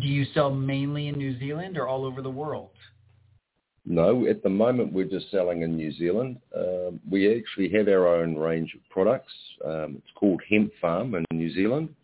do 0.00 0.06
you 0.06 0.24
sell 0.34 0.50
mainly 0.50 1.08
in 1.08 1.16
New 1.16 1.38
Zealand 1.38 1.76
or 1.76 1.86
all 1.88 2.04
over 2.04 2.22
the 2.22 2.30
world? 2.30 2.70
No, 3.86 4.26
at 4.26 4.42
the 4.42 4.48
moment 4.48 4.92
we're 4.92 5.04
just 5.04 5.30
selling 5.30 5.62
in 5.62 5.76
New 5.76 5.92
Zealand. 5.92 6.38
Um, 6.56 7.00
we 7.08 7.36
actually 7.36 7.68
have 7.76 7.88
our 7.88 8.08
own 8.08 8.34
range 8.34 8.74
of 8.74 8.80
products. 8.88 9.32
Um, 9.64 9.96
it's 9.98 10.12
called 10.14 10.40
Hemp 10.48 10.72
Farm 10.80 11.14
in 11.14 11.24
New 11.32 11.52
Zealand. 11.52 11.94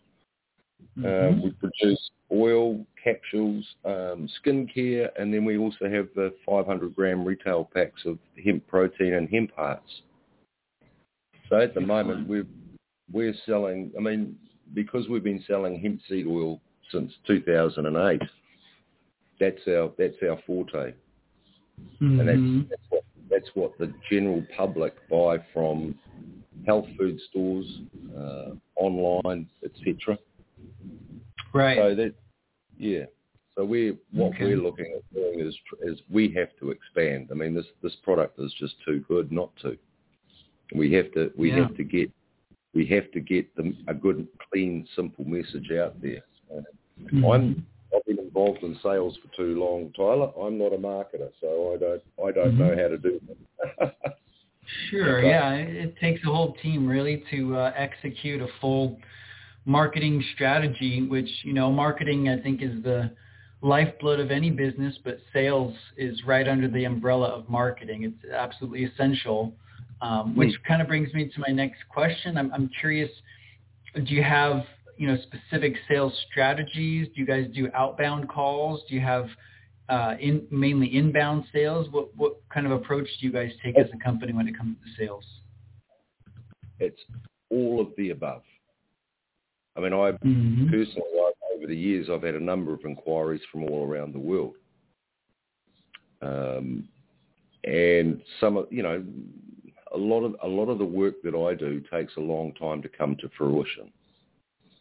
Mm-hmm. 0.99 1.07
Um, 1.07 1.43
we 1.43 1.51
produce 1.53 2.11
oil, 2.33 2.85
capsules, 3.03 3.65
um, 3.85 4.29
skincare, 4.45 5.09
and 5.19 5.33
then 5.33 5.45
we 5.45 5.57
also 5.57 5.89
have 5.91 6.09
the 6.15 6.35
500 6.47 6.95
gram 6.95 7.25
retail 7.25 7.69
packs 7.73 8.03
of 8.05 8.19
hemp 8.45 8.67
protein 8.67 9.15
and 9.15 9.29
hemp 9.29 9.51
hearts. 9.57 10.03
So 11.49 11.57
at 11.57 11.75
the 11.75 11.81
moment 11.81 12.29
we're 12.29 12.47
we're 13.13 13.35
selling. 13.47 13.91
I 13.97 14.01
mean, 14.01 14.37
because 14.75 15.09
we've 15.09 15.25
been 15.25 15.43
selling 15.47 15.81
hemp 15.81 16.01
seed 16.09 16.27
oil 16.27 16.61
since 16.93 17.13
2008, 17.27 18.21
that's 19.41 19.61
our 19.69 19.91
that's 19.99 20.17
our 20.29 20.39
forte, 20.47 20.95
and 22.01 22.21
Mhm. 22.21 22.27
that's 22.27 22.69
that's 22.71 22.91
what 22.91 23.05
that's 23.31 23.51
what 23.55 23.79
the 23.79 23.93
general 24.11 24.43
public 24.57 24.95
buy 25.09 25.39
from 25.53 25.95
health 26.67 26.89
food 26.99 27.19
stores, 27.31 27.67
uh, 28.17 28.53
online, 28.77 29.49
etc. 29.65 30.19
right. 31.55 31.77
So 31.79 31.95
that, 31.95 32.15
yeah. 32.79 33.07
So 33.57 33.65
we 33.65 33.97
what 34.13 34.35
Okay. 34.35 34.45
we're 34.45 34.57
looking 34.63 34.87
at 34.97 35.15
doing 35.15 35.41
is 35.41 35.57
is 35.83 36.01
we 36.11 36.29
have 36.35 36.49
to 36.61 36.71
expand. 36.71 37.29
I 37.31 37.35
mean, 37.35 37.55
this 37.55 37.67
this 37.83 37.97
product 38.03 38.39
is 38.39 38.53
just 38.59 38.75
too 38.85 39.05
good 39.09 39.33
not 39.33 39.55
to. 39.63 39.77
We 40.75 40.93
have 40.95 41.11
to 41.13 41.33
we 41.37 41.51
Yeah. 41.51 41.65
have 41.67 41.77
to 41.77 41.85
get 41.85 42.11
we 42.75 42.87
have 42.87 43.11
to 43.13 43.21
get 43.21 43.53
them 43.57 43.77
a 43.89 43.95
good, 43.95 44.29
clean, 44.53 44.87
simple 44.95 45.25
message 45.25 45.73
out 45.73 46.01
there. 46.01 46.23
Uh, 46.55 46.63
Mhm. 47.13 47.25
I'm 47.35 47.67
I've 47.95 48.05
been 48.05 48.19
involved 48.31 48.63
in 48.63 48.79
sales 48.83 49.19
for 49.23 49.37
too 49.37 49.59
long, 49.59 49.93
Tyler. 49.97 50.31
I'm 50.41 50.57
not 50.57 50.73
a 50.73 50.79
marketer, 50.79 51.31
so 51.41 51.75
I 51.75 51.79
don't 51.79 52.03
I 52.29 52.33
don't 52.33 52.53
Mhm. 52.55 52.59
know 52.59 52.77
how 52.83 52.89
to 52.89 52.99
do 52.99 53.21
that. 53.79 53.95
Sure. 54.89 55.21
But- 55.23 55.27
Yeah, 55.29 55.55
it, 55.55 55.75
it 55.77 55.97
takes 55.99 56.23
a 56.23 56.27
whole 56.27 56.53
team 56.63 56.87
really 56.87 57.25
to 57.33 57.57
uh, 57.57 57.73
execute 57.77 58.41
a 58.41 58.47
full 58.61 59.01
marketing 59.65 60.23
strategy. 60.35 61.03
Which 61.03 61.29
you 61.43 61.53
know, 61.53 61.73
marketing 61.73 62.29
I 62.29 62.39
think 62.41 62.63
is 62.63 62.81
the 62.85 63.11
lifeblood 63.63 64.21
of 64.21 64.31
any 64.31 64.51
business, 64.51 64.97
but 65.03 65.19
sales 65.33 65.75
is 65.97 66.23
right 66.25 66.47
under 66.47 66.69
the 66.69 66.85
umbrella 66.85 67.29
of 67.29 67.49
marketing. 67.49 68.05
It's 68.05 68.33
absolutely 68.33 68.85
essential. 68.85 69.53
Um, 70.03 70.35
which 70.37 70.55
kind 70.67 70.81
of 70.81 70.89
brings 70.89 71.13
me 71.13 71.29
to 71.29 71.41
my 71.41 71.53
next 71.53 71.81
question. 71.91 72.39
I'm, 72.39 72.51
I'm 72.55 72.71
curious. 72.81 73.11
Do 73.95 74.15
you 74.15 74.23
have 74.23 74.65
you 75.01 75.07
know 75.07 75.17
specific 75.23 75.75
sales 75.89 76.13
strategies? 76.31 77.09
Do 77.09 77.21
you 77.21 77.27
guys 77.27 77.47
do 77.55 77.71
outbound 77.75 78.29
calls? 78.29 78.83
Do 78.89 78.95
you 78.95 79.01
have 79.01 79.27
uh, 79.89 80.15
in 80.21 80.47
mainly 80.51 80.95
inbound 80.95 81.45
sales? 81.53 81.89
What 81.91 82.15
what 82.17 82.35
kind 82.53 82.67
of 82.67 82.73
approach 82.73 83.09
do 83.19 83.27
you 83.27 83.33
guys 83.33 83.51
take 83.65 83.79
as 83.79 83.87
a 83.95 84.05
company 84.05 84.33
when 84.33 84.47
it 84.47 84.57
comes 84.57 84.77
to 84.85 85.05
sales? 85.05 85.25
it's 86.81 87.01
all 87.51 87.81
of 87.81 87.89
the 87.97 88.11
above. 88.11 88.43
I 89.77 89.81
mean, 89.81 89.93
I 89.93 90.13
Mm-hmm. 90.25 90.71
personally, 90.71 91.03
over 91.55 91.67
the 91.67 91.77
years, 91.77 92.09
I've 92.11 92.23
had 92.23 92.35
a 92.35 92.41
number 92.43 92.73
of 92.73 92.81
inquiries 92.85 93.43
from 93.53 93.65
all 93.65 93.87
around 93.87 94.15
the 94.15 94.19
world. 94.19 94.55
Um, 96.23 96.89
and 97.65 98.21
some 98.41 98.57
of, 98.57 98.67
you 98.71 98.83
know, 98.83 99.05
a 99.95 99.99
lot 99.99 100.25
of, 100.25 100.37
a 100.43 100.49
lot 100.49 100.69
of 100.69 100.79
the 100.79 100.85
work 100.85 101.15
that 101.23 101.35
I 101.35 101.55
do 101.55 101.83
takes 101.93 102.17
a 102.17 102.21
long 102.21 102.53
time 102.55 102.83
to 102.83 102.89
come 102.89 103.17
to 103.21 103.31
fruition. 103.37 103.93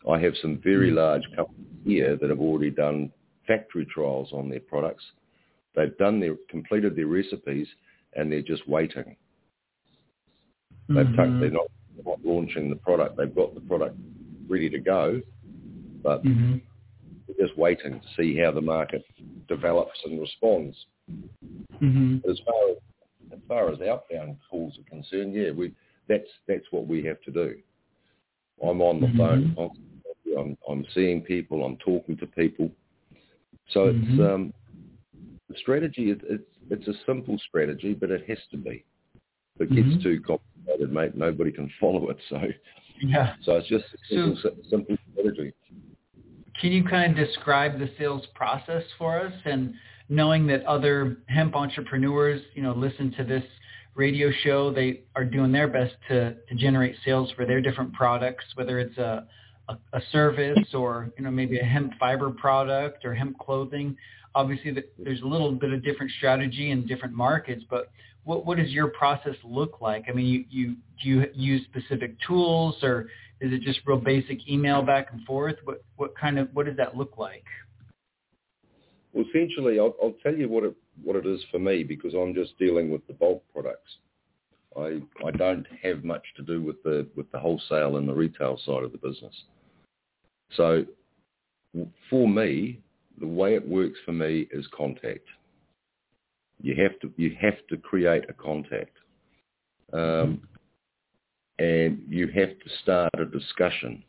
I 0.07 0.19
have 0.19 0.33
some 0.41 0.61
very 0.63 0.91
large 0.91 1.23
companies 1.35 1.65
here 1.85 2.17
that 2.17 2.29
have 2.29 2.39
already 2.39 2.71
done 2.71 3.11
factory 3.47 3.85
trials 3.85 4.29
on 4.31 4.49
their 4.49 4.59
products. 4.59 5.03
They've 5.75 5.97
done 5.97 6.19
their 6.19 6.35
completed 6.49 6.95
their 6.95 7.07
recipes, 7.07 7.67
and 8.15 8.31
they're 8.31 8.41
just 8.41 8.67
waiting. 8.67 9.15
They've 10.87 11.05
mm-hmm. 11.05 11.39
they're 11.39 11.51
not, 11.51 11.67
not 12.05 12.19
launching 12.23 12.69
the 12.69 12.75
product. 12.75 13.17
They've 13.17 13.33
got 13.33 13.53
the 13.53 13.61
product 13.61 13.95
ready 14.47 14.69
to 14.69 14.79
go, 14.79 15.21
but 16.03 16.23
mm-hmm. 16.23 16.57
they're 17.27 17.47
just 17.47 17.57
waiting 17.57 17.99
to 17.99 18.07
see 18.17 18.37
how 18.37 18.51
the 18.51 18.61
market 18.61 19.03
develops 19.47 19.99
and 20.05 20.19
responds. 20.19 20.75
Mm-hmm. 21.81 22.29
As 22.29 22.39
far 22.45 22.69
as 22.71 22.77
as 23.31 23.39
far 23.47 23.71
as 23.71 23.79
outbound 23.81 24.37
calls 24.49 24.77
are 24.79 24.89
concerned, 24.89 25.33
yeah, 25.33 25.51
we 25.51 25.73
that's 26.07 26.29
that's 26.47 26.65
what 26.71 26.87
we 26.87 27.03
have 27.05 27.21
to 27.21 27.31
do. 27.31 27.55
I'm 28.63 28.81
on 28.81 29.01
the 29.01 29.07
mm-hmm. 29.07 29.17
phone 29.17 29.55
constantly. 29.55 30.35
I'm 30.37 30.57
I'm 30.69 30.85
seeing 30.93 31.21
people. 31.21 31.63
I'm 31.63 31.77
talking 31.77 32.17
to 32.17 32.25
people. 32.27 32.69
So 33.71 33.87
mm-hmm. 33.87 34.13
it's 34.13 34.21
um, 34.21 34.53
the 35.49 35.55
strategy. 35.57 36.11
It, 36.11 36.21
it's 36.23 36.43
it's 36.69 36.87
a 36.87 36.93
simple 37.05 37.37
strategy, 37.47 37.93
but 37.93 38.11
it 38.11 38.27
has 38.29 38.37
to 38.51 38.57
be. 38.57 38.83
If 39.55 39.69
it 39.69 39.75
gets 39.75 39.87
mm-hmm. 39.87 40.03
too 40.03 40.21
complicated, 40.21 40.93
mate, 40.93 41.15
nobody 41.15 41.51
can 41.51 41.69
follow 41.79 42.09
it. 42.09 42.17
So 42.29 42.41
yeah. 43.01 43.35
So 43.43 43.57
it's 43.57 43.67
just 43.67 43.85
a 44.11 44.35
so, 44.41 44.51
simple 44.69 44.97
strategy. 45.11 45.53
Can 46.59 46.71
you 46.71 46.83
kind 46.83 47.17
of 47.17 47.25
describe 47.25 47.79
the 47.79 47.89
sales 47.97 48.25
process 48.35 48.83
for 48.97 49.19
us 49.19 49.33
and 49.45 49.73
knowing 50.09 50.45
that 50.47 50.65
other 50.65 51.19
hemp 51.27 51.55
entrepreneurs, 51.55 52.41
you 52.53 52.61
know, 52.61 52.73
listen 52.73 53.13
to 53.17 53.23
this 53.23 53.43
radio 53.99 54.31
show, 54.43 54.73
they 54.73 55.01
are 55.13 55.25
doing 55.25 55.51
their 55.51 55.67
best 55.67 55.93
to, 56.07 56.33
to 56.47 56.55
generate 56.55 56.95
sales 57.03 57.29
for 57.35 57.45
their 57.45 57.59
different 57.59 57.93
products, 57.93 58.45
whether 58.55 58.79
it's 58.79 58.97
a, 58.97 59.27
a, 59.67 59.77
a 59.93 60.01
service 60.13 60.73
or, 60.73 61.11
you 61.17 61.23
know, 61.23 61.29
maybe 61.29 61.59
a 61.59 61.63
hemp 61.63 61.91
fiber 61.99 62.29
product 62.29 63.03
or 63.03 63.13
hemp 63.13 63.37
clothing. 63.37 63.95
Obviously, 64.35 64.73
there's 64.97 65.21
a 65.21 65.25
little 65.25 65.51
bit 65.51 65.73
of 65.73 65.83
different 65.83 66.13
strategy 66.17 66.71
in 66.71 66.87
different 66.87 67.13
markets, 67.13 67.63
but 67.69 67.91
what, 68.23 68.45
what 68.45 68.57
does 68.57 68.69
your 68.69 68.87
process 68.87 69.35
look 69.43 69.81
like? 69.81 70.05
I 70.07 70.13
mean, 70.13 70.27
you, 70.27 70.45
you, 70.49 70.75
do 71.03 71.09
you 71.09 71.25
use 71.33 71.65
specific 71.65 72.15
tools 72.25 72.77
or 72.81 73.09
is 73.41 73.51
it 73.51 73.61
just 73.61 73.81
real 73.85 73.99
basic 73.99 74.47
email 74.47 74.81
back 74.81 75.07
and 75.11 75.25
forth? 75.25 75.55
What, 75.65 75.83
what 75.97 76.17
kind 76.17 76.39
of, 76.39 76.47
what 76.53 76.67
does 76.67 76.77
that 76.77 76.95
look 76.95 77.17
like? 77.17 77.43
Well, 79.11 79.25
essentially, 79.27 79.77
I'll, 79.77 79.95
I'll 80.01 80.15
tell 80.23 80.35
you 80.35 80.47
what 80.47 80.63
it 80.63 80.75
what 81.03 81.15
it 81.15 81.25
is 81.25 81.41
for 81.51 81.59
me 81.59 81.83
because 81.83 82.13
I'm 82.13 82.33
just 82.33 82.57
dealing 82.57 82.89
with 82.89 83.05
the 83.07 83.13
bulk 83.13 83.43
products. 83.53 83.97
I 84.77 85.01
I 85.25 85.31
don't 85.31 85.65
have 85.83 86.03
much 86.03 86.23
to 86.37 86.43
do 86.43 86.61
with 86.61 86.81
the 86.83 87.07
with 87.15 87.31
the 87.31 87.39
wholesale 87.39 87.97
and 87.97 88.07
the 88.07 88.13
retail 88.13 88.59
side 88.65 88.83
of 88.83 88.91
the 88.91 88.97
business. 88.97 89.33
So, 90.55 90.85
for 92.09 92.27
me, 92.27 92.79
the 93.19 93.27
way 93.27 93.55
it 93.55 93.67
works 93.67 93.99
for 94.05 94.11
me 94.11 94.47
is 94.51 94.65
contact. 94.75 95.27
You 96.61 96.75
have 96.81 96.99
to 96.99 97.11
you 97.17 97.35
have 97.39 97.57
to 97.69 97.77
create 97.77 98.25
a 98.29 98.33
contact, 98.33 98.95
um, 99.93 100.41
and 101.57 102.01
you 102.07 102.27
have 102.27 102.49
to 102.59 102.69
start 102.81 103.11
a 103.17 103.25
discussion. 103.25 104.03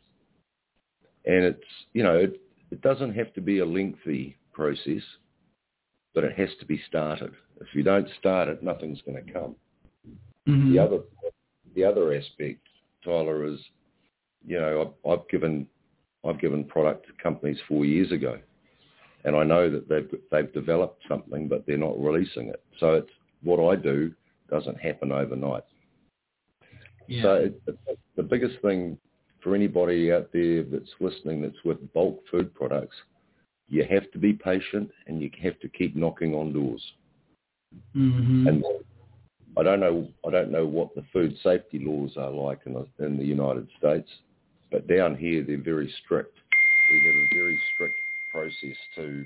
And 1.25 1.43
it's 1.45 1.63
you 1.93 2.03
know 2.03 2.17
it, 2.17 2.41
it 2.71 2.81
doesn't 2.81 3.15
have 3.15 3.33
to 3.33 3.41
be 3.41 3.59
a 3.59 3.65
lengthy 3.65 4.37
process, 4.53 5.01
but 6.13 6.23
it 6.23 6.37
has 6.37 6.49
to 6.59 6.65
be 6.65 6.81
started. 6.87 7.31
If 7.59 7.67
you 7.73 7.83
don't 7.83 8.07
start 8.19 8.47
it, 8.47 8.63
nothing's 8.63 9.01
going 9.01 9.23
to 9.23 9.31
come. 9.31 9.55
Mm-hmm. 10.47 10.73
The 10.73 10.79
other 10.79 10.99
the 11.75 11.83
other 11.83 12.13
aspect, 12.13 12.67
Tyler, 13.03 13.45
is 13.45 13.59
you 14.45 14.59
know 14.59 14.93
I've, 15.05 15.11
I've 15.11 15.29
given 15.29 15.67
I've 16.25 16.41
given 16.41 16.63
product 16.63 17.07
to 17.07 17.13
companies 17.21 17.57
four 17.67 17.85
years 17.85 18.11
ago, 18.11 18.39
and 19.23 19.35
I 19.35 19.43
know 19.43 19.69
that 19.69 19.87
they've 19.87 20.09
they've 20.31 20.51
developed 20.53 21.03
something, 21.07 21.47
but 21.47 21.65
they're 21.65 21.77
not 21.77 22.01
releasing 22.01 22.47
it. 22.49 22.63
So 22.79 22.95
it's 22.95 23.11
what 23.43 23.63
I 23.71 23.75
do 23.75 24.11
doesn't 24.49 24.79
happen 24.79 25.11
overnight. 25.11 25.63
Yeah. 27.07 27.21
So 27.21 27.33
it, 27.35 27.61
it, 27.67 27.99
the 28.15 28.23
biggest 28.23 28.61
thing 28.61 28.97
for 29.41 29.55
anybody 29.55 30.11
out 30.11 30.29
there 30.33 30.63
that's 30.63 30.91
listening 30.99 31.41
that's 31.41 31.63
with 31.65 31.93
bulk 31.93 32.21
food 32.29 32.53
products 32.53 32.95
you 33.71 33.85
have 33.89 34.11
to 34.11 34.19
be 34.19 34.33
patient 34.33 34.91
and 35.07 35.21
you 35.21 35.31
have 35.41 35.57
to 35.61 35.69
keep 35.69 35.95
knocking 35.95 36.35
on 36.35 36.51
doors. 36.51 36.83
Mm-hmm. 37.95 38.47
And 38.47 38.63
I 39.57 39.63
don't 39.63 39.79
know, 39.79 40.09
I 40.27 40.29
don't 40.29 40.51
know 40.51 40.65
what 40.65 40.93
the 40.93 41.05
food 41.13 41.35
safety 41.41 41.79
laws 41.81 42.11
are 42.17 42.29
like 42.29 42.59
in 42.65 42.73
the, 42.73 42.85
in 43.03 43.17
the 43.17 43.23
United 43.23 43.69
States, 43.79 44.09
but 44.71 44.87
down 44.87 45.15
here 45.15 45.41
they're 45.41 45.57
very 45.61 45.91
strict. 46.03 46.37
We 46.91 46.97
have 47.05 47.15
a 47.15 47.35
very 47.35 47.59
strict 47.73 47.95
process 48.33 48.77
to 48.97 49.25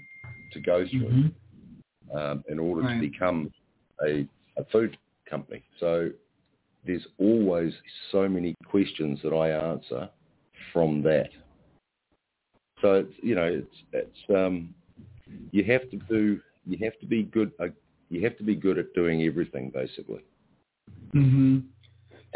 to 0.54 0.60
go 0.62 0.86
through 0.90 1.10
mm-hmm. 1.10 2.18
um, 2.18 2.44
in 2.48 2.60
order 2.60 2.84
right. 2.84 3.02
to 3.02 3.10
become 3.10 3.52
a, 4.04 4.28
a 4.58 4.66
food 4.72 4.96
company. 5.28 5.64
So 5.80 6.12
there's 6.86 7.06
always 7.20 7.74
so 8.12 8.30
many 8.30 8.56
questions 8.70 9.20
that 9.24 9.34
I 9.34 9.50
answer 9.50 10.08
from 10.72 11.02
that. 11.04 11.30
So 12.86 12.94
it's 12.94 13.14
you 13.24 13.34
know 13.34 13.46
it's 13.46 13.76
it's 13.94 14.30
um, 14.30 14.76
you 15.50 15.64
have 15.64 15.90
to 15.90 15.98
do 16.08 16.40
you 16.68 16.78
have 16.86 17.00
to 17.00 17.08
be 17.08 17.24
good 17.24 17.52
uh, 17.60 17.70
you 18.10 18.24
have 18.24 18.38
to 18.38 18.44
be 18.44 18.54
good 18.54 18.78
at 18.78 18.94
doing 18.94 19.24
everything 19.24 19.72
basically. 19.72 20.22
Mhm. 21.16 21.64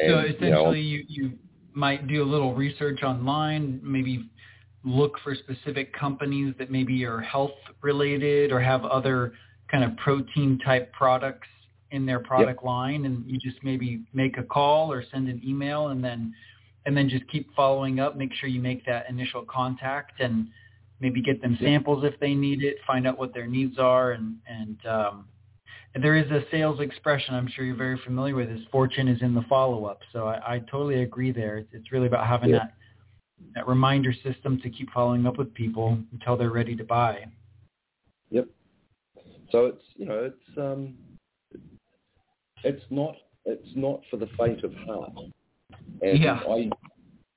So 0.08 0.20
essentially, 0.22 0.42
you, 0.42 0.50
know, 0.50 0.72
you 0.72 1.06
you 1.08 1.32
might 1.74 2.08
do 2.08 2.24
a 2.24 2.26
little 2.26 2.56
research 2.56 3.04
online, 3.04 3.80
maybe 3.84 4.28
look 4.84 5.20
for 5.24 5.36
specific 5.36 5.94
companies 5.94 6.56
that 6.58 6.72
maybe 6.72 7.06
are 7.06 7.20
health 7.20 7.60
related 7.84 8.52
or 8.52 8.60
have 8.60 8.84
other 8.86 9.34
kind 9.70 9.84
of 9.84 9.96
protein 9.98 10.58
type 10.66 10.92
products 10.94 11.48
in 11.92 12.08
their 12.08 12.20
product 12.20 12.62
yep. 12.62 12.66
line 12.66 13.06
and 13.06 13.24
you 13.28 13.38
just 13.38 13.64
maybe 13.64 14.02
make 14.14 14.38
a 14.40 14.44
call 14.44 14.92
or 14.92 15.04
send 15.12 15.28
an 15.28 15.40
email 15.46 15.90
and 15.90 16.04
then 16.04 16.34
and 16.90 16.98
then 16.98 17.08
just 17.08 17.24
keep 17.28 17.54
following 17.56 18.00
up. 18.00 18.18
Make 18.18 18.34
sure 18.34 18.50
you 18.50 18.60
make 18.60 18.84
that 18.88 19.08
initial 19.12 19.46
contact 19.46 20.20
and 20.22 20.48
maybe 21.00 21.22
get 21.22 21.40
them 21.40 21.56
samples 21.62 22.04
if 22.04 22.20
they 22.20 22.34
need 22.34 22.64
it. 22.64 22.78
Find 22.88 23.06
out 23.06 23.20
what 23.20 23.32
their 23.32 23.46
needs 23.46 23.78
are, 23.78 24.14
and 24.14 24.38
and, 24.48 24.84
um, 24.88 25.26
there 26.02 26.16
is 26.16 26.30
a 26.32 26.42
sales 26.50 26.80
expression 26.80 27.36
I'm 27.36 27.48
sure 27.48 27.64
you're 27.64 27.76
very 27.76 28.00
familiar 28.04 28.34
with. 28.34 28.50
Is 28.50 28.62
fortune 28.72 29.08
is 29.08 29.22
in 29.22 29.36
the 29.36 29.44
follow 29.44 29.86
up. 29.86 30.00
So 30.12 30.26
I, 30.26 30.56
I 30.56 30.60
totally 30.72 31.04
agree 31.04 31.32
there. 31.32 31.58
It's, 31.58 31.70
it's 31.74 31.92
really 31.92 32.08
about 32.08 32.26
having 32.26 32.50
yeah. 32.50 32.58
that 32.58 32.74
that 33.54 33.68
reminder 33.68 34.12
system 34.24 34.60
to 34.62 34.70
keep 34.72 34.90
following 34.92 35.28
up 35.28 35.38
with 35.38 35.54
people 35.54 35.96
until 36.12 36.38
they're 36.38 36.50
ready 36.50 36.76
to 36.76 36.84
buy. 36.84 37.26
Yep. 38.32 38.48
So 39.52 39.68
it's 39.68 39.84
you 39.96 40.08
know 40.08 40.24
it's 40.24 40.58
um 40.58 40.96
it's 42.64 42.84
not 42.90 43.14
it's 43.46 43.70
not 43.76 44.02
for 44.10 44.18
the 44.18 44.30
faint 44.40 44.64
of 44.64 44.74
heart. 44.88 45.14
And 46.02 46.20
yeah. 46.20 46.40
I, 46.50 46.70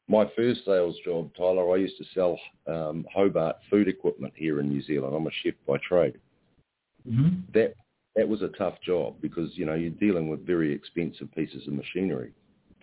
my 0.08 0.30
first 0.36 0.64
sales 0.64 0.96
job, 1.04 1.30
Tyler, 1.36 1.72
I 1.72 1.76
used 1.76 1.96
to 1.98 2.04
sell 2.14 2.38
um, 2.66 3.06
Hobart 3.12 3.56
food 3.70 3.88
equipment 3.88 4.32
here 4.36 4.60
in 4.60 4.68
New 4.68 4.82
Zealand. 4.82 5.14
I'm 5.14 5.26
a 5.26 5.30
chef 5.42 5.54
by 5.66 5.76
trade. 5.86 6.18
Mm-hmm. 7.08 7.40
That 7.54 7.74
that 8.14 8.28
was 8.28 8.42
a 8.42 8.48
tough 8.48 8.74
job 8.84 9.16
because 9.20 9.50
you 9.54 9.64
know 9.64 9.74
you're 9.74 9.90
dealing 9.90 10.28
with 10.28 10.46
very 10.46 10.72
expensive 10.72 11.34
pieces 11.34 11.66
of 11.66 11.72
machinery, 11.72 12.32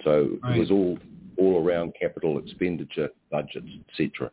so 0.03 0.37
right. 0.43 0.57
it 0.57 0.59
was 0.59 0.71
all 0.71 0.97
all 1.37 1.63
around 1.63 1.93
capital 1.99 2.37
expenditure 2.37 3.09
budgets, 3.31 3.67
etc. 3.89 4.29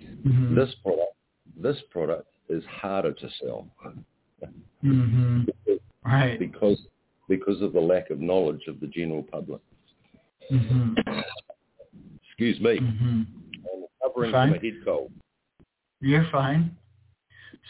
Mm-hmm. 0.00 0.54
This 0.54 0.74
product, 0.82 1.14
this 1.60 1.76
product 1.90 2.28
is 2.48 2.62
harder 2.70 3.12
to 3.12 3.28
sell. 3.40 3.66
mm-hmm. 4.84 5.42
Right. 6.04 6.38
Because 6.38 6.80
because 7.28 7.60
of 7.62 7.72
the 7.72 7.80
lack 7.80 8.10
of 8.10 8.20
knowledge 8.20 8.68
of 8.68 8.78
the 8.78 8.86
general 8.86 9.24
public. 9.24 9.60
Mm-hmm. 10.52 10.94
Excuse 12.28 12.60
me. 12.60 12.78
Mm-hmm. 12.78 13.22
I'm 14.04 14.12
recovering 14.16 14.30
from 14.30 14.52
a 14.52 14.58
head 14.58 14.84
cold. 14.84 15.12
You're 16.00 16.28
fine. 16.30 16.76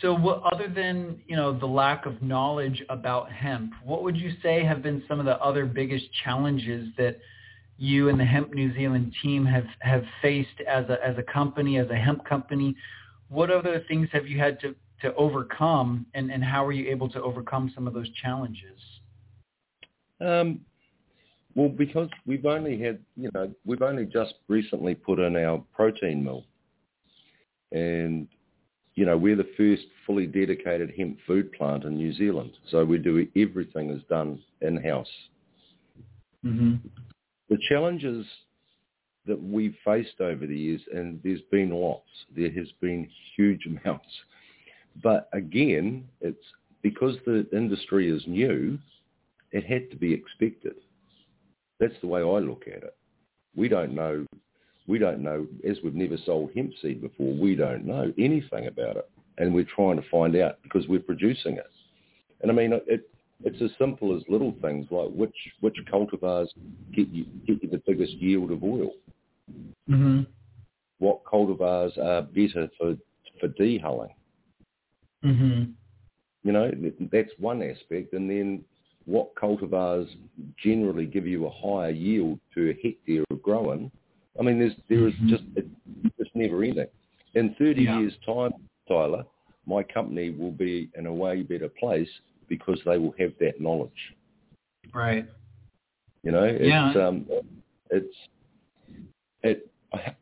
So 0.02 0.14
what, 0.14 0.42
other 0.42 0.68
than, 0.68 1.22
you 1.26 1.36
know, 1.36 1.58
the 1.58 1.66
lack 1.66 2.04
of 2.04 2.20
knowledge 2.22 2.82
about 2.90 3.32
hemp, 3.32 3.72
what 3.82 4.02
would 4.02 4.16
you 4.16 4.32
say 4.42 4.62
have 4.62 4.82
been 4.82 5.02
some 5.08 5.20
of 5.20 5.24
the 5.24 5.40
other 5.42 5.64
biggest 5.64 6.04
challenges 6.22 6.88
that 6.98 7.18
you 7.78 8.08
and 8.08 8.18
the 8.20 8.24
Hemp 8.24 8.52
New 8.52 8.74
Zealand 8.74 9.14
team 9.22 9.44
have, 9.46 9.66
have 9.80 10.04
faced 10.20 10.60
as 10.68 10.84
a, 10.90 10.98
as 11.06 11.16
a 11.18 11.22
company, 11.22 11.78
as 11.78 11.88
a 11.88 11.96
hemp 11.96 12.24
company? 12.26 12.74
What 13.28 13.50
other 13.50 13.84
things 13.88 14.08
have 14.12 14.26
you 14.26 14.38
had 14.38 14.60
to, 14.60 14.74
to 15.02 15.14
overcome 15.14 16.06
and, 16.14 16.30
and 16.30 16.44
how 16.44 16.64
were 16.64 16.72
you 16.72 16.90
able 16.90 17.08
to 17.10 17.22
overcome 17.22 17.72
some 17.74 17.86
of 17.86 17.94
those 17.94 18.10
challenges? 18.22 18.80
Um, 20.20 20.60
well, 21.56 21.70
because 21.70 22.10
we've 22.26 22.44
only 22.44 22.78
had, 22.78 22.98
you 23.16 23.30
know, 23.32 23.50
we've 23.64 23.80
only 23.80 24.04
just 24.04 24.34
recently 24.46 24.94
put 24.94 25.18
in 25.18 25.36
our 25.36 25.64
protein 25.74 26.22
mill. 26.22 26.44
And, 27.72 28.28
you 28.94 29.06
know, 29.06 29.16
we're 29.16 29.36
the 29.36 29.48
first 29.56 29.84
fully 30.06 30.26
dedicated 30.26 30.92
hemp 30.96 31.16
food 31.26 31.50
plant 31.52 31.84
in 31.84 31.96
New 31.96 32.12
Zealand. 32.12 32.52
So 32.70 32.84
we 32.84 32.98
do 32.98 33.26
everything 33.34 33.88
is 33.88 34.02
done 34.10 34.38
in-house. 34.60 35.08
Mm-hmm. 36.44 36.74
The 37.48 37.58
challenges 37.70 38.26
that 39.26 39.42
we've 39.42 39.74
faced 39.82 40.20
over 40.20 40.46
the 40.46 40.56
years, 40.56 40.82
and 40.94 41.18
there's 41.24 41.40
been 41.50 41.70
lots, 41.70 42.06
there 42.36 42.52
has 42.52 42.68
been 42.82 43.08
huge 43.34 43.66
amounts. 43.84 44.06
but 45.02 45.30
again, 45.32 46.06
it's 46.20 46.38
because 46.82 47.16
the 47.24 47.46
industry 47.52 48.10
is 48.14 48.22
new, 48.26 48.78
it 49.52 49.64
had 49.64 49.90
to 49.90 49.96
be 49.96 50.12
expected. 50.12 50.74
That's 51.80 51.94
the 52.00 52.06
way 52.06 52.20
I 52.20 52.38
look 52.38 52.64
at 52.66 52.82
it. 52.82 52.96
We 53.54 53.68
don't 53.68 53.94
know, 53.94 54.26
we 54.86 54.98
don't 54.98 55.20
know, 55.20 55.46
as 55.68 55.78
we've 55.82 55.94
never 55.94 56.16
sold 56.24 56.50
hemp 56.54 56.72
seed 56.80 57.00
before, 57.00 57.34
we 57.34 57.54
don't 57.54 57.84
know 57.84 58.12
anything 58.18 58.66
about 58.66 58.96
it. 58.96 59.10
And 59.38 59.54
we're 59.54 59.66
trying 59.74 59.96
to 59.96 60.08
find 60.10 60.34
out 60.36 60.58
because 60.62 60.88
we're 60.88 61.00
producing 61.00 61.56
it. 61.56 61.70
And 62.40 62.50
I 62.50 62.54
mean, 62.54 62.72
it, 62.86 63.08
it's 63.44 63.60
as 63.62 63.70
simple 63.78 64.16
as 64.16 64.22
little 64.28 64.54
things 64.62 64.86
like 64.90 65.10
which, 65.10 65.34
which 65.60 65.76
cultivars 65.92 66.48
get 66.94 67.08
you, 67.08 67.26
get 67.46 67.62
you 67.62 67.68
the 67.68 67.82
biggest 67.86 68.12
yield 68.14 68.50
of 68.50 68.62
oil. 68.62 68.92
Mm-hmm. 69.90 70.22
What 70.98 71.24
cultivars 71.24 71.96
are 71.98 72.22
better 72.22 72.70
for, 72.78 72.96
for 73.38 73.48
dehulling. 73.48 74.12
Mm-hmm. 75.24 75.64
You 76.44 76.52
know, 76.52 76.70
that's 77.12 77.32
one 77.38 77.62
aspect. 77.62 78.12
And 78.12 78.30
then 78.30 78.64
what 79.06 79.34
cultivars 79.36 80.08
generally 80.62 81.06
give 81.06 81.26
you 81.26 81.46
a 81.46 81.50
higher 81.50 81.90
yield 81.90 82.38
per 82.54 82.74
hectare 82.82 83.24
of 83.30 83.42
growing. 83.42 83.90
I 84.38 84.42
mean, 84.42 84.58
there's 84.58 84.76
there 84.88 85.06
is 85.08 85.14
Mhm. 85.14 85.28
just 85.28 85.44
it's 85.56 85.68
just 86.18 86.34
never 86.34 86.62
ending. 86.62 86.88
In 87.34 87.54
30 87.54 87.82
Yeah. 87.82 88.00
years' 88.00 88.16
time, 88.18 88.52
Tyler, 88.88 89.24
my 89.66 89.82
company 89.82 90.30
will 90.30 90.52
be 90.52 90.90
in 90.96 91.06
a 91.06 91.12
way 91.14 91.42
better 91.42 91.68
place 91.68 92.10
because 92.48 92.82
they 92.84 92.98
will 92.98 93.14
have 93.18 93.36
that 93.38 93.60
knowledge. 93.60 94.14
Right. 94.92 95.26
You 96.22 96.32
know, 96.32 96.44
it's 96.44 96.66
Yeah. 96.66 96.90
um, 97.06 97.26
it's 97.90 98.28
it. 99.42 99.70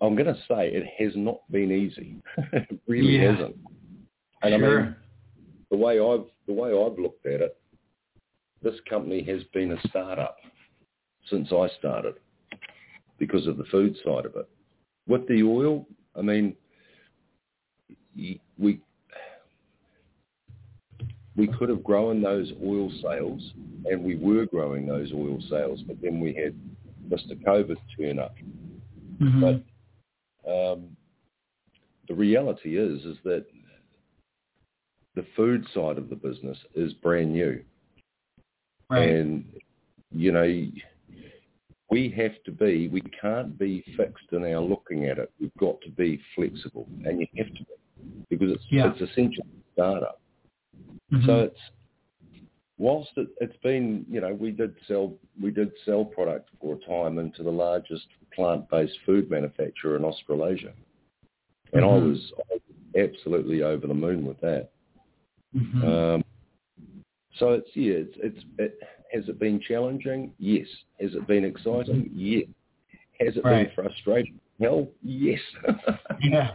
I'm 0.01 0.15
going 0.15 0.33
to 0.33 0.41
say 0.47 0.73
it 0.73 0.87
has 0.99 1.17
not 1.17 1.41
been 1.51 1.73
easy. 1.73 2.17
it 2.53 2.79
really 2.87 3.17
Yeah. 3.17 3.33
hasn't. 3.33 3.57
And 4.43 4.55
I 4.55 4.59
sure. 4.59 4.83
mean, 4.83 4.97
the 5.71 5.77
way 5.77 5.99
I've 5.99 6.27
the 6.47 6.53
way 6.53 6.69
I've 6.71 6.99
looked 6.99 7.25
at 7.27 7.41
it, 7.41 7.57
this 8.65 8.81
company 8.89 9.23
has 9.23 9.43
been 9.53 9.73
a 9.73 9.89
startup 9.89 10.39
since 11.31 11.53
I 11.53 11.69
started 11.79 12.15
because 13.19 13.47
of 13.47 13.57
the 13.59 13.65
food 13.65 13.95
side 14.05 14.27
of 14.27 14.35
it. 14.35 14.49
With 15.07 15.29
the 15.29 15.43
oil, 15.43 15.87
I 16.17 16.23
mean, 16.23 16.57
we 18.17 18.81
we 21.37 21.49
could 21.49 21.69
have 21.69 21.83
grown 21.83 22.23
those 22.23 22.53
oil 22.65 22.91
sales, 23.03 23.53
and 23.91 24.03
we 24.03 24.17
were 24.17 24.47
growing 24.47 24.87
those 24.87 25.13
oil 25.13 25.39
sales, 25.51 25.83
but 25.87 26.01
then 26.01 26.21
we 26.21 26.33
had 26.33 26.55
Mr. 27.09 27.41
COVID 27.45 27.77
turn 27.99 28.19
up. 28.19 28.35
Mhm. 29.21 29.63
But 30.45 30.51
um, 30.51 30.97
the 32.09 32.15
reality 32.15 32.79
is, 32.79 33.05
is 33.05 33.19
that 33.25 33.47
the 35.15 35.25
food 35.37 35.67
side 35.75 35.99
of 35.99 36.09
the 36.09 36.17
business 36.17 36.59
is 36.75 36.93
brand 36.95 37.33
new, 37.33 37.63
right. 38.91 39.09
and 39.09 39.45
you 40.17 40.31
know, 40.33 40.45
we 41.91 42.09
have 42.11 42.33
to 42.45 42.53
be, 42.53 42.89
we 42.89 43.01
can't 43.21 43.59
be 43.59 43.85
fixed 43.97 44.33
in 44.33 44.45
our 44.45 44.61
looking 44.61 45.07
at 45.07 45.19
it. 45.19 45.31
We've 45.41 45.55
got 45.59 45.81
to 45.83 45.91
be 45.91 46.21
flexible, 46.35 46.87
and 47.05 47.21
you 47.21 47.27
have 47.37 47.49
to 47.49 47.65
be 47.65 47.67
because 48.31 48.53
it's 48.53 48.65
Yeah. 48.71 48.91
it's 48.93 49.01
essentially 49.11 49.47
a 49.49 49.73
startup. 49.73 50.21
Mhm. 51.13 51.27
So 51.27 51.41
it's 51.41 51.61
whilst 52.79 53.11
it, 53.17 53.29
it's 53.41 53.57
been, 53.59 54.05
you 54.09 54.21
know, 54.21 54.35
we 54.35 54.51
did 54.51 54.75
sell 54.87 55.17
we 55.41 55.51
did 55.51 55.73
sell 55.85 56.05
product 56.05 56.49
for 56.61 56.75
a 56.75 56.79
time 56.79 57.19
into 57.19 57.43
the 57.43 57.53
largest 57.53 58.07
plant-based 58.33 58.99
food 59.07 59.31
manufacturer 59.31 59.97
in 59.97 60.05
Australasia, 60.05 60.73
and 61.73 61.85
I 61.85 61.89
Mhm. 61.89 62.09
was 62.09 62.33
I 62.51 62.55
was 62.55 62.63
absolutely 62.97 63.63
over 63.63 63.87
the 63.87 63.95
moon 63.95 64.25
with 64.27 64.41
that. 64.41 64.71
Mhm. 65.55 65.85
Um, 65.85 66.25
so 67.39 67.53
it's 67.53 67.69
yeah, 67.75 67.95
it's, 67.95 68.17
it's 68.19 68.45
it 68.59 68.79
has 69.13 69.29
it 69.29 69.39
been 69.39 69.61
challenging? 69.61 70.33
Yes. 70.39 70.67
Has 71.01 71.15
it 71.15 71.27
been 71.27 71.45
exciting? 71.45 72.11
Mm-hmm. 72.11 72.19
Yes. 72.19 72.45
Has 73.21 73.37
it 73.37 73.45
Right. 73.45 73.67
been 73.67 73.75
frustrating? 73.85 74.41
Hell, 74.61 74.89
yes. 75.03 75.41
yeah. 76.23 76.51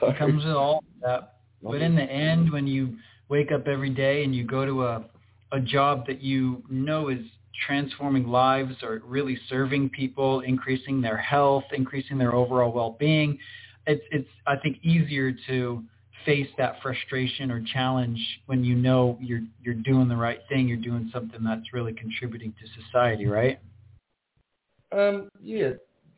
so, 0.00 0.08
It 0.08 0.18
comes 0.18 0.44
with 0.44 0.54
all 0.54 0.82
that. 1.02 1.34
But 1.62 1.82
in 1.82 1.94
the 1.94 2.02
end, 2.02 2.50
when 2.52 2.66
you 2.66 2.96
wake 3.28 3.52
up 3.52 3.68
every 3.68 3.90
day 3.90 4.24
and 4.24 4.34
you 4.34 4.44
go 4.44 4.66
to 4.66 4.84
a, 4.84 5.04
a 5.52 5.60
job 5.60 6.06
that 6.08 6.20
you 6.20 6.64
know 6.68 7.08
is 7.08 7.20
transforming 7.66 8.26
lives 8.26 8.74
or 8.82 9.00
really 9.04 9.38
serving 9.48 9.90
people, 9.90 10.40
increasing 10.40 11.00
their 11.00 11.16
health, 11.16 11.64
increasing 11.72 12.18
their 12.18 12.34
overall 12.34 12.72
well-being, 12.72 13.38
it's, 13.86 14.02
it's 14.10 14.28
I 14.46 14.56
think, 14.56 14.78
easier 14.82 15.32
to 15.46 15.84
face 16.24 16.48
that 16.58 16.80
frustration 16.82 17.50
or 17.50 17.62
challenge 17.72 18.18
when 18.46 18.64
you 18.64 18.74
know 18.74 19.18
you're 19.20 19.42
you're 19.62 19.74
doing 19.74 20.08
the 20.08 20.16
right 20.16 20.40
thing, 20.48 20.68
you're 20.68 20.76
doing 20.76 21.10
something 21.12 21.42
that's 21.42 21.72
really 21.72 21.92
contributing 21.92 22.52
to 22.60 22.82
society, 22.82 23.26
right? 23.26 23.58
Um, 24.92 25.28
yeah, 25.42 25.70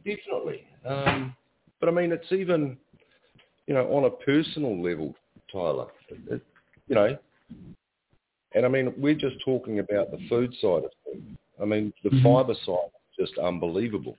definitely. 0.05 0.67
Um, 0.85 1.35
but 1.81 1.89
I 1.89 1.93
mean, 1.93 2.13
it's 2.13 2.31
even, 2.33 2.77
you 3.67 3.75
know, 3.75 3.87
on 3.95 4.05
a 4.05 4.11
personal 4.11 4.83
level, 4.83 5.15
Tyler. 5.51 5.87
It, 6.09 6.43
you 6.89 6.95
know, 6.95 7.17
and 8.53 8.65
I 8.65 8.69
mean, 8.69 8.93
we're 8.97 9.15
just 9.15 9.37
talking 9.45 9.79
about 9.79 10.11
the 10.11 10.19
food 10.29 10.53
side 10.61 10.85
of 10.85 10.91
things. 11.05 11.37
I 11.61 11.65
mean, 11.65 11.93
the 12.03 12.11
Mhm. 12.11 12.23
fibre 12.23 12.55
side 12.55 12.91
is 13.19 13.27
just 13.27 13.39
unbelievable. 13.39 14.17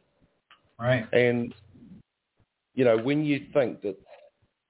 Right. 0.80 1.06
And 1.13 1.54
you 2.76 2.84
know, 2.84 2.98
when 2.98 3.24
you 3.24 3.39
think 3.54 3.82
that, 3.82 3.98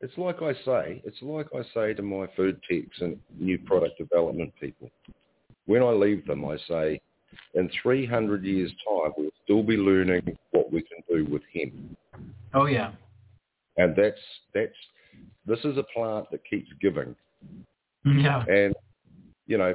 it's 0.05 0.17
like 0.19 0.43
I 0.43 0.53
say, 0.63 1.01
it's 1.03 1.17
like 1.23 1.47
I 1.55 1.63
say 1.73 1.95
to 1.95 2.03
my 2.03 2.27
food 2.35 2.61
techs 2.69 3.01
and 3.01 3.17
new 3.39 3.57
product 3.57 3.97
development 3.97 4.53
people. 4.61 4.91
When 5.65 5.81
I 5.81 5.89
leave 5.89 6.27
them, 6.27 6.45
I 6.45 6.57
say, 6.67 7.01
in 7.55 7.71
300 7.81 8.43
years' 8.43 8.71
time, 8.87 9.13
we'll 9.17 9.31
still 9.43 9.63
be 9.63 9.77
learning 9.77 10.37
what 10.51 10.71
we 10.71 10.83
can 10.83 10.99
do 11.09 11.25
with 11.25 11.41
hemp. 11.51 11.97
Oh 12.53 12.67
yeah. 12.67 12.91
And 13.77 13.95
that's 13.95 14.21
that's 14.53 14.75
this 15.47 15.59
is 15.65 15.75
a 15.77 15.83
plant 15.91 16.29
that 16.29 16.41
keeps 16.47 16.69
giving. 16.79 17.15
Yeah. 18.05 18.43
And 18.47 18.75
you 19.47 19.57
know, 19.57 19.73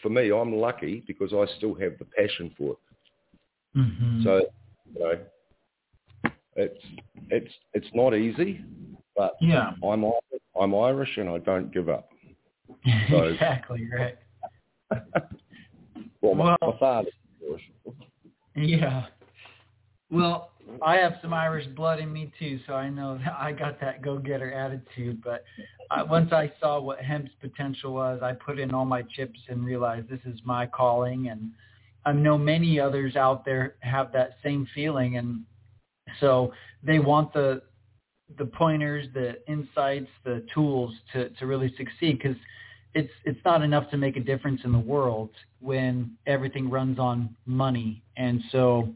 for 0.00 0.10
me, 0.10 0.30
I'm 0.30 0.54
lucky 0.54 1.02
because 1.08 1.32
I 1.32 1.44
still 1.56 1.74
have 1.74 1.98
the 1.98 2.04
passion 2.04 2.54
for 2.56 2.72
it. 2.74 3.78
Mhm. 3.78 4.22
So, 4.22 4.46
you 4.94 5.00
know, 5.00 6.32
it's 6.54 6.84
it's 7.30 7.52
it's 7.74 7.90
not 7.94 8.14
easy, 8.14 8.64
but 9.16 9.32
yeah. 9.40 9.72
I'm 9.84 10.04
Irish, 10.04 10.42
I'm 10.60 10.74
Irish 10.74 11.16
and 11.16 11.28
I 11.28 11.38
don't 11.38 11.72
give 11.72 11.88
up. 11.88 12.08
So- 13.10 13.24
exactly 13.24 13.88
right. 13.96 14.16
Well, 16.20 16.34
my, 16.34 16.44
Well- 16.44 16.72
my 16.72 16.78
father's 16.78 17.12
Irish. 17.48 17.62
Yeah. 18.54 19.06
Well, 20.10 20.50
I 20.84 20.96
have 20.96 21.14
some 21.22 21.32
Irish 21.32 21.66
blood 21.68 21.98
in 21.98 22.12
me 22.12 22.32
too, 22.38 22.60
so 22.66 22.74
I 22.74 22.88
know 22.90 23.18
that 23.18 23.34
I 23.38 23.52
got 23.52 23.80
that 23.80 24.02
go-getter 24.02 24.52
attitude. 24.52 25.22
But 25.22 25.42
uh, 25.90 26.04
once 26.08 26.32
I 26.32 26.52
saw 26.60 26.80
what 26.80 26.98
hemp's 27.00 27.30
potential 27.40 27.94
was, 27.94 28.20
I 28.22 28.32
put 28.32 28.58
in 28.58 28.72
all 28.74 28.84
my 28.84 29.02
chips 29.02 29.40
and 29.48 29.64
realized 29.64 30.08
this 30.08 30.20
is 30.24 30.38
my 30.44 30.66
calling. 30.66 31.28
And 31.28 31.50
I 32.04 32.12
know 32.12 32.36
many 32.38 32.78
others 32.78 33.16
out 33.16 33.44
there 33.44 33.76
have 33.80 34.12
that 34.12 34.36
same 34.42 34.66
feeling, 34.74 35.16
and 35.16 35.40
so 36.20 36.52
they 36.82 36.98
want 36.98 37.32
the 37.32 37.62
the 38.38 38.44
pointers, 38.46 39.06
the 39.14 39.38
insights, 39.50 40.08
the 40.24 40.44
tools 40.54 40.94
to 41.12 41.28
to 41.30 41.46
really 41.46 41.72
succeed 41.76 42.18
because 42.18 42.36
it's 42.94 43.12
it's 43.24 43.40
not 43.44 43.62
enough 43.62 43.90
to 43.90 43.96
make 43.96 44.16
a 44.16 44.20
difference 44.20 44.60
in 44.64 44.72
the 44.72 44.78
world 44.78 45.30
when 45.60 46.16
everything 46.26 46.68
runs 46.70 46.98
on 46.98 47.34
money. 47.46 48.02
And 48.16 48.40
so 48.50 48.94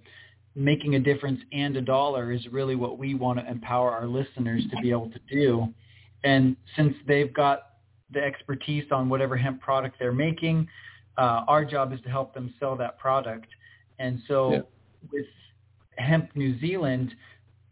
making 0.54 0.94
a 0.94 1.00
difference 1.00 1.40
and 1.52 1.76
a 1.76 1.82
dollar 1.82 2.32
is 2.32 2.46
really 2.50 2.76
what 2.76 2.98
we 2.98 3.14
want 3.14 3.38
to 3.38 3.50
empower 3.50 3.90
our 3.90 4.06
listeners 4.06 4.62
to 4.70 4.80
be 4.80 4.90
able 4.90 5.10
to 5.10 5.20
do. 5.30 5.68
And 6.24 6.56
since 6.76 6.94
they've 7.06 7.32
got 7.32 7.72
the 8.10 8.20
expertise 8.22 8.84
on 8.90 9.08
whatever 9.08 9.36
hemp 9.36 9.60
product 9.60 9.96
they're 9.98 10.12
making, 10.12 10.66
uh, 11.18 11.44
our 11.46 11.64
job 11.64 11.92
is 11.92 12.00
to 12.02 12.08
help 12.08 12.32
them 12.34 12.54
sell 12.58 12.74
that 12.76 12.98
product. 12.98 13.48
And 13.98 14.20
so 14.28 14.52
Yeah. 14.52 14.60
with 15.12 15.26
Hemp 15.98 16.34
New 16.34 16.58
Zealand, 16.58 17.14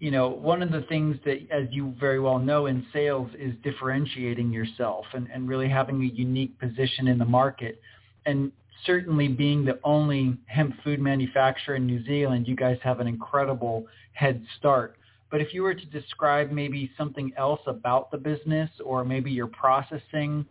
you 0.05 0.11
know, 0.11 0.29
one 0.29 0.61
of 0.61 0.71
the 0.71 0.83
things 0.83 1.17
that, 1.25 1.38
as 1.51 1.67
you 1.71 1.95
very 1.99 2.21
well 2.21 2.38
know 2.38 2.67
in 2.67 2.85
sales, 2.93 3.31
is 3.38 3.55
differentiating 3.62 4.53
yourself 4.53 5.07
and, 5.14 5.27
and 5.33 5.49
really 5.49 5.67
having 5.67 6.03
a 6.03 6.14
unique 6.14 6.61
position 6.61 7.09
in 7.09 7.17
the 7.17 7.25
market. 7.25 7.81
And 8.27 8.53
certainly 8.85 9.29
being 9.29 9.64
the 9.64 9.81
only 9.83 10.37
hemp 10.45 10.75
food 10.85 11.01
manufacturer 11.01 11.77
in 11.77 11.87
New 11.87 12.05
Zealand, 12.05 12.47
you 12.47 12.55
guys 12.55 12.77
have 12.83 13.01
an 13.01 13.07
incredible 13.07 13.87
head 14.12 14.45
start. 14.59 14.99
But 15.31 15.40
if 15.40 15.55
you 15.55 15.62
were 15.62 15.75
to 15.75 15.87
describe 15.87 16.51
maybe 16.51 16.90
something 16.99 17.33
else 17.38 17.62
about 17.67 18.11
the 18.11 18.19
business 18.19 18.69
or 18.85 19.07
maybe 19.07 19.31
your 19.31 19.47
processing, 19.47 20.45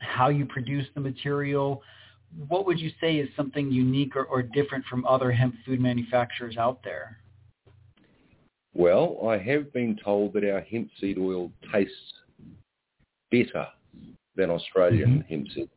how 0.00 0.28
you 0.28 0.44
produce 0.44 0.86
the 0.96 1.00
material, 1.00 1.84
what 2.48 2.66
would 2.66 2.80
you 2.80 2.90
say 3.00 3.18
is 3.18 3.28
something 3.36 3.70
unique 3.70 4.16
or, 4.16 4.24
or 4.24 4.42
different 4.42 4.84
from 4.86 5.06
other 5.06 5.30
hemp 5.30 5.54
food 5.64 5.80
manufacturers 5.80 6.56
out 6.56 6.82
there? 6.82 7.18
Well, 8.78 9.18
I 9.28 9.38
have 9.38 9.72
been 9.72 9.96
told 10.04 10.32
that 10.34 10.44
our 10.48 10.60
hemp 10.60 10.88
seed 11.00 11.18
oil 11.18 11.50
tastes 11.72 12.12
better 13.32 13.66
than 14.36 14.50
Australian 14.50 15.22
hemp 15.28 15.48
seed. 15.52 15.68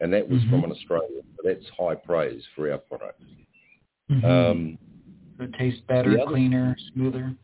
And 0.00 0.12
that 0.12 0.28
was 0.28 0.42
from 0.50 0.64
an 0.64 0.72
Australian. 0.72 1.22
So 1.36 1.42
that's 1.44 1.64
high 1.78 1.94
praise 1.94 2.42
for 2.56 2.70
our 2.72 2.78
product. 2.78 3.22
Mhm. 4.10 4.24
Um, 4.24 4.78
it 5.38 5.52
tastes 5.54 5.80
better, 5.82 6.18
other- 6.20 6.32
cleaner, 6.32 6.76
smoother. 6.92 7.36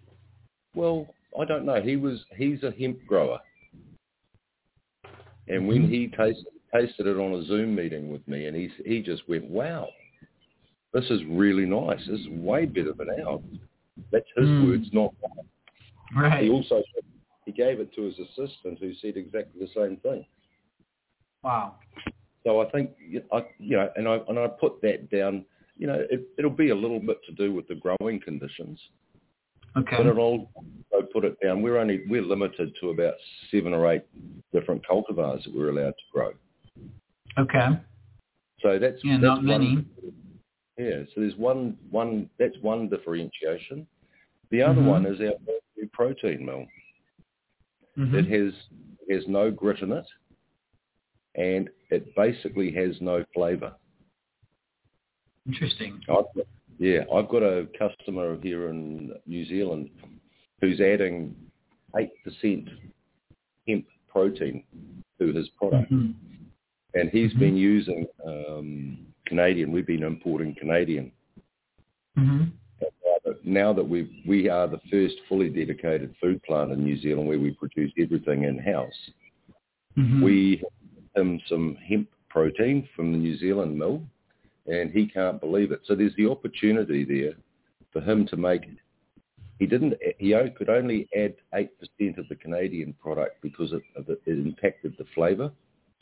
well, 0.75 1.07
I 1.39 1.45
don't 1.45 1.65
know. 1.65 1.81
He 1.81 1.95
was 1.95 2.25
he's 2.37 2.65
a 2.65 2.73
hemp 2.73 2.99
grower, 3.07 3.41
and 5.47 5.69
when 5.69 5.85
Mhm. 5.85 5.89
he 5.89 6.09
tasted 6.09 6.47
tasted 6.73 7.07
it 7.07 7.17
on 7.17 7.33
a 7.35 7.43
Zoom 7.45 7.73
meeting 7.77 8.11
with 8.11 8.27
me, 8.27 8.47
and 8.47 8.57
he 8.57 8.67
he 8.85 9.01
just 9.01 9.29
went, 9.29 9.45
"Wow, 9.45 9.93
this 10.93 11.09
is 11.13 11.25
really 11.27 11.67
nice. 11.67 12.05
This 12.07 12.19
is 12.21 12.29
way 12.29 12.67
better 12.67 12.93
than 12.93 13.11
ours." 13.21 13.43
That's 14.11 14.27
his 14.37 14.47
Mm. 14.49 14.69
words, 14.69 14.93
not 14.93 15.15
mine. 15.23 15.47
Right. 16.25 16.45
He 16.45 16.51
also 16.51 16.83
he 17.47 17.53
gave 17.53 17.79
it 17.79 17.93
to 17.95 18.03
his 18.03 18.19
assistant, 18.19 18.79
who 18.79 18.95
said 18.95 19.17
exactly 19.17 19.61
the 19.61 19.69
same 19.75 19.97
thing. 19.99 20.25
Wow. 21.43 21.77
So 22.45 22.61
I 22.61 22.71
think 22.71 22.91
I 23.33 23.47
you 23.59 23.77
know, 23.77 23.91
and 23.97 24.09
I 24.09 24.17
and 24.29 24.39
I 24.39 24.47
put 24.49 24.81
that 24.83 25.11
down. 25.11 25.45
You 25.77 25.89
know, 25.89 26.07
it, 26.11 26.27
it'll 26.39 26.51
be 26.51 26.71
a 26.71 26.75
little 26.75 27.01
bit 27.01 27.19
to 27.27 27.33
do 27.33 27.53
with 27.53 27.67
the 27.69 27.75
growing 27.75 28.21
conditions, 28.21 28.81
Okay. 29.77 29.97
but 29.97 30.07
it'll 30.07 30.21
also 30.93 31.07
put 31.13 31.25
it 31.25 31.37
down. 31.43 31.63
We're 31.63 31.79
only 31.79 32.05
we're 32.09 32.23
limited 32.23 32.75
to 32.81 32.91
about 32.91 33.15
seven 33.51 33.75
or 33.75 33.91
eight 33.93 34.05
different 34.53 34.83
cultivars 34.87 35.43
that 35.45 35.55
we're 35.55 35.71
allowed 35.71 35.95
to 35.99 36.05
grow. 36.13 36.33
Okay. 37.39 37.69
So 38.61 38.79
that's 38.79 39.03
Yeah, 39.05 39.15
that's 39.15 39.23
not 39.23 39.45
many. 39.45 39.85
Yeah, 40.79 41.05
so 41.15 41.21
there's 41.21 41.37
one 41.37 41.77
one 41.91 42.29
that's 42.39 42.57
one 42.61 42.89
differentiation. 42.89 43.87
The 44.51 44.63
other 44.63 44.81
Mhm. 44.83 44.87
one 44.87 45.07
is 45.07 45.21
our 45.21 45.35
new 45.77 45.89
protein 45.93 46.45
mill. 46.45 46.67
Mhm. 47.97 48.15
It 48.15 48.27
has 48.27 48.55
has 49.11 49.29
no 49.29 49.51
grit 49.51 49.81
in 49.83 49.93
it, 49.93 50.07
and 51.35 51.69
it 51.91 52.15
basically 52.15 52.71
has 52.73 53.01
no 53.01 53.25
flavour. 53.35 53.75
Interesting. 55.47 56.01
I've 56.09 56.25
got, 56.35 56.47
yeah, 56.79 57.05
I've 57.13 57.29
got 57.29 57.43
a 57.43 57.67
customer 57.79 58.41
here 58.41 58.69
in 58.69 59.15
New 59.27 59.45
Zealand 59.45 59.91
who's 60.61 60.81
adding 60.81 61.37
eight 61.99 62.13
percent 62.25 62.69
hemp 63.69 63.87
protein 64.09 64.65
to 65.19 65.33
his 65.33 65.49
product, 65.51 65.91
Mhm. 65.93 66.15
and 66.95 67.11
he's 67.11 67.33
Mhm. 67.35 67.39
been 67.39 67.57
using 67.57 68.07
um, 68.25 69.14
Canadian. 69.27 69.73
We've 69.73 69.87
been 69.87 70.03
importing 70.03 70.55
Canadian. 70.55 71.13
Mhm. 72.17 72.53
Now 73.43 73.73
that 73.73 73.85
we 73.85 74.23
we 74.27 74.49
are 74.49 74.67
the 74.69 74.81
first 74.91 75.17
fully 75.29 75.49
dedicated 75.49 76.15
food 76.21 76.43
plant 76.43 76.73
in 76.73 76.85
New 76.85 76.97
Zealand 76.99 77.29
where 77.29 77.39
we 77.39 77.53
produce 77.53 77.93
everything 77.99 78.45
in 78.45 78.59
house, 78.59 79.11
Mhm. 79.97 80.23
we 80.23 80.63
him 81.17 81.41
some 81.47 81.77
hemp 81.77 82.09
protein 82.29 82.89
from 82.97 83.13
the 83.13 83.19
New 83.19 83.37
Zealand 83.37 83.79
mill, 83.79 84.03
and 84.67 84.91
he 84.91 85.07
can't 85.07 85.41
believe 85.41 85.71
it. 85.73 85.81
So 85.85 85.95
there's 85.95 86.15
the 86.17 86.29
opportunity 86.29 87.05
there 87.05 87.35
for 87.93 88.01
him 88.01 88.27
to 88.27 88.37
make. 88.37 88.63
He 89.59 89.67
didn't. 89.67 89.95
He 90.19 90.33
could 90.57 90.69
only 90.69 91.09
add 91.15 91.37
eight 91.55 91.71
percent 91.79 92.19
of 92.19 92.29
the 92.29 92.35
Canadian 92.37 92.93
product 92.95 93.41
because 93.41 93.73
it, 93.73 93.83
it, 93.97 94.21
impacted 94.27 94.97
the 94.99 95.05
flavour 95.15 95.53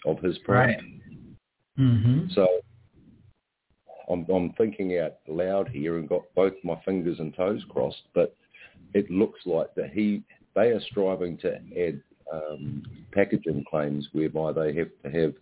of 0.05 0.19
his 0.21 0.39
product. 0.39 0.83
Right. 0.83 1.79
Mhm. 1.79 2.31
So 2.33 2.49
I'm, 4.13 4.27
I'm 4.35 4.53
thinking 4.53 4.99
out 4.99 5.15
loud 5.27 5.69
here 5.69 5.99
and 5.99 6.09
got 6.09 6.23
both 6.35 6.55
my 6.63 6.81
fingers 6.85 7.19
and 7.19 7.35
toes 7.35 7.65
crossed, 7.69 8.03
but 8.15 8.37
it 8.95 9.11
looks 9.11 9.41
like 9.47 9.75
that 9.75 9.91
he 9.93 10.23
they 10.55 10.69
are 10.69 10.81
striving 10.91 11.39
to 11.39 11.55
add 11.55 12.03
um, 12.33 12.83
packaging 13.13 13.65
claims 13.69 14.09
whereby 14.13 14.53
they 14.53 14.75
have 14.75 14.89
to 15.05 15.11
have 15.11 15.33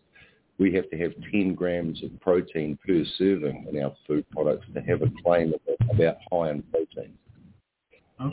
we 0.58 0.72
have 0.74 0.88
to 0.90 0.98
have 0.98 1.12
10 1.32 1.54
grams 1.54 2.02
of 2.04 2.20
protein 2.20 2.78
per 2.86 3.02
serving 3.16 3.66
in 3.72 3.82
our 3.82 3.92
food 4.06 4.26
products 4.30 4.66
to 4.74 4.80
have 4.82 5.00
a 5.02 5.10
claim 5.24 5.54
about 5.90 6.18
high 6.30 6.50
in 6.50 6.62
protein. 6.64 7.16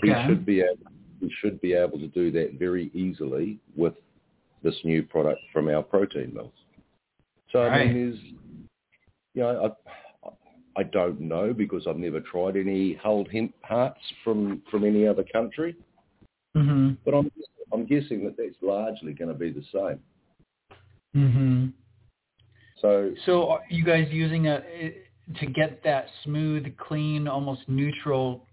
He 0.03 0.11
Okay. 0.11 0.27
should 0.27 0.45
be 0.45 0.59
able, 0.59 0.91
he 1.21 1.31
should 1.39 1.59
be 1.61 1.73
able 1.73 1.97
to 1.99 2.07
do 2.07 2.29
that 2.31 2.55
very 2.59 2.91
easily 2.93 3.57
with 3.77 3.93
this 4.61 4.75
new 4.83 5.03
product 5.03 5.41
from 5.53 5.69
our 5.69 5.81
protein 5.81 6.33
mills. 6.33 6.51
So 7.51 7.61
I 7.61 7.69
Right. 7.69 7.87
mean, 7.87 8.11
there's, 8.11 8.19
you 9.33 9.41
know, 9.43 9.65
I, 9.85 9.91
I 10.77 10.83
don't 10.83 11.19
know 11.19 11.53
because 11.53 11.87
I've 11.87 11.97
never 11.97 12.19
tried 12.21 12.55
any 12.55 12.93
hulled 12.93 13.29
hemp 13.31 13.53
hearts 13.63 13.99
from 14.23 14.61
from 14.69 14.83
any 14.85 15.07
other 15.07 15.23
country, 15.33 15.75
Mhm. 16.55 16.97
but 17.03 17.13
I'm 17.15 17.31
I'm 17.73 17.85
guessing 17.85 18.23
that 18.25 18.37
that's 18.37 18.61
largely 18.61 19.13
going 19.13 19.27
to 19.29 19.33
be 19.37 19.49
the 19.51 19.63
same. 19.73 19.99
Mhm. 21.15 21.73
So 22.77 23.13
So 23.25 23.49
are 23.49 23.63
you 23.69 23.83
guys 23.83 24.07
using 24.11 24.47
a 24.47 24.61
to 25.39 25.45
get 25.47 25.83
that 25.83 26.09
smooth, 26.23 26.77
clean, 26.77 27.27
almost 27.27 27.67
neutral 27.67 28.47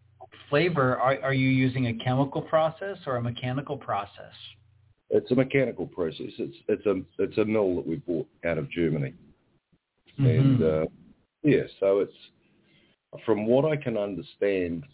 flavor? 0.48 0.96
Are 0.98 1.20
are 1.22 1.34
you 1.34 1.50
using 1.50 1.88
a 1.88 1.94
chemical 1.94 2.40
process 2.42 2.98
or 3.06 3.16
a 3.16 3.22
mechanical 3.22 3.76
process? 3.76 4.34
it's 5.10 5.30
a 5.30 5.34
mechanical 5.34 5.86
process. 5.86 6.32
It's 6.38 6.56
it's 6.68 6.86
a 6.86 7.02
it's 7.18 7.36
a 7.38 7.44
mill 7.44 7.76
that 7.76 7.86
we 7.86 7.96
bought 7.96 8.26
out 8.46 8.56
of 8.58 8.70
Germany. 8.70 9.12
Mhm. 10.18 10.38
and 10.40 10.62
uh, 10.62 10.86
yeah, 11.44 11.62
so 11.78 12.00
it's 12.00 12.12
from 13.24 13.46
what 13.46 13.64
I 13.64 13.76
can 13.76 13.96
understand, 13.96 14.84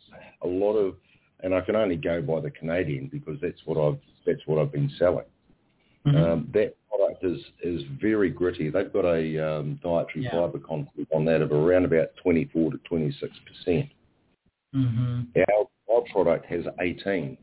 a 0.42 0.46
lot 0.46 0.74
of, 0.74 0.96
and 1.42 1.54
I 1.54 1.62
can 1.62 1.74
only 1.76 1.96
go 1.96 2.20
by 2.20 2.40
the 2.40 2.50
Canadian 2.50 3.08
because 3.10 3.38
that's 3.40 3.60
what 3.64 3.78
I've 3.78 3.98
that's 4.26 4.40
what 4.46 4.60
I've 4.60 4.72
been 4.72 4.90
selling. 4.98 5.24
Mhm. 6.06 6.16
Um, 6.16 6.48
that 6.52 6.74
product 6.88 7.24
is 7.24 7.40
is 7.62 7.82
very 8.00 8.30
gritty. 8.30 8.68
They've 8.68 8.92
got 8.92 9.04
a 9.06 9.38
um, 9.38 9.80
dietary 9.82 10.24
Yeah. 10.24 10.32
fibre 10.32 10.58
content 10.58 11.08
on 11.12 11.24
that 11.26 11.40
of 11.40 11.52
around 11.52 11.86
about 11.86 12.14
24 12.16 12.72
to 12.72 12.78
26 12.78 13.32
percent. 13.46 13.88
Mhm. 14.74 15.28
Our 15.48 15.68
our 15.94 16.02
product 16.12 16.46
has 16.46 16.66
18. 16.80 17.38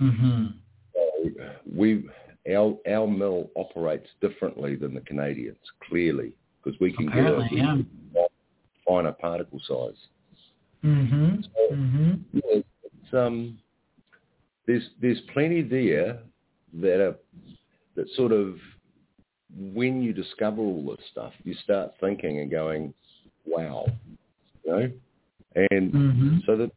Mhm. 0.00 0.54
So 0.92 1.30
we 1.74 2.08
our 2.54 2.78
our 2.86 3.06
mill 3.08 3.50
operates 3.56 4.08
differently 4.20 4.76
than 4.76 4.94
the 4.94 5.00
Canadians, 5.00 5.58
clearly, 5.80 6.32
because 6.64 6.78
we 6.80 6.92
can 6.92 7.08
Apparently, 7.08 7.48
get 7.56 7.64
a 7.64 7.84
yeah. 8.14 8.24
finer 8.86 9.12
particle 9.12 9.60
size. 9.66 9.96
Mhm. 10.82 11.44
Mhm. 11.70 12.20
Yeah, 12.32 12.60
it's, 12.82 13.14
um, 13.14 13.58
there's 14.66 14.90
there's 15.00 15.20
plenty 15.32 15.62
there 15.62 16.20
that 16.74 17.00
are 17.00 17.16
that 17.94 18.08
sort 18.10 18.32
of 18.32 18.58
when 19.72 20.02
you 20.02 20.12
discover 20.12 20.60
all 20.60 20.96
this 20.96 21.06
stuff, 21.10 21.32
you 21.44 21.54
start 21.54 21.92
thinking 22.00 22.40
and 22.40 22.50
going, 22.50 22.92
"Wow," 23.46 23.86
you 24.64 24.70
know, 24.70 24.92
and 25.70 25.92
Mhm. 25.92 26.44
so 26.44 26.56
the 26.56 26.70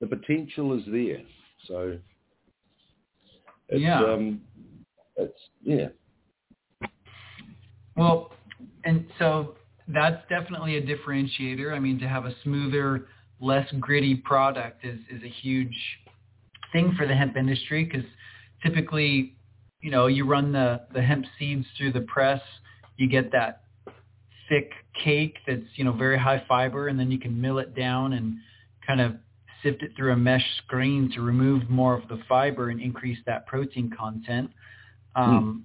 the 0.00 0.06
potential 0.06 0.74
is 0.74 0.84
there. 0.86 1.22
So 1.66 1.98
it's, 3.68 3.80
Yeah. 3.80 4.04
um, 4.04 4.40
it's 5.16 5.48
yeah, 5.62 5.88
Well, 7.96 8.32
and 8.84 9.06
so 9.18 9.54
that's 9.88 10.22
definitely 10.28 10.76
a 10.76 10.82
differentiator. 10.82 11.72
I 11.72 11.78
mean, 11.78 11.98
to 12.00 12.08
have 12.08 12.26
a 12.26 12.34
smoother, 12.42 13.06
less 13.40 13.66
gritty 13.80 14.16
product 14.16 14.84
is, 14.84 14.98
is 15.10 15.22
a 15.22 15.28
huge 15.28 15.76
thing 16.72 16.94
for 16.96 17.06
the 17.06 17.14
hemp 17.14 17.36
industry 17.36 17.84
because 17.84 18.06
typically, 18.62 19.36
you 19.80 19.90
know, 19.90 20.06
you 20.06 20.26
run 20.26 20.52
the, 20.52 20.82
the 20.92 21.00
hemp 21.00 21.24
seeds 21.38 21.66
through 21.76 21.92
the 21.92 22.02
press, 22.02 22.40
you 22.96 23.08
get 23.08 23.32
that 23.32 23.62
thick 24.48 24.72
cake 25.04 25.36
that's, 25.46 25.62
you 25.76 25.84
know, 25.84 25.92
very 25.92 26.18
high 26.18 26.42
fiber, 26.48 26.88
and 26.88 26.98
then 26.98 27.10
you 27.10 27.18
can 27.18 27.40
mill 27.40 27.58
it 27.58 27.74
down 27.74 28.14
and 28.14 28.36
kind 28.86 29.00
of 29.00 29.12
sift 29.62 29.82
it 29.82 29.92
through 29.96 30.12
a 30.12 30.16
mesh 30.16 30.44
screen 30.64 31.10
to 31.14 31.20
remove 31.20 31.68
more 31.70 31.96
of 31.96 32.06
the 32.08 32.20
fiber 32.28 32.70
and 32.70 32.80
increase 32.80 33.18
that 33.26 33.46
protein 33.46 33.90
content. 33.96 34.50
Um, 35.16 35.64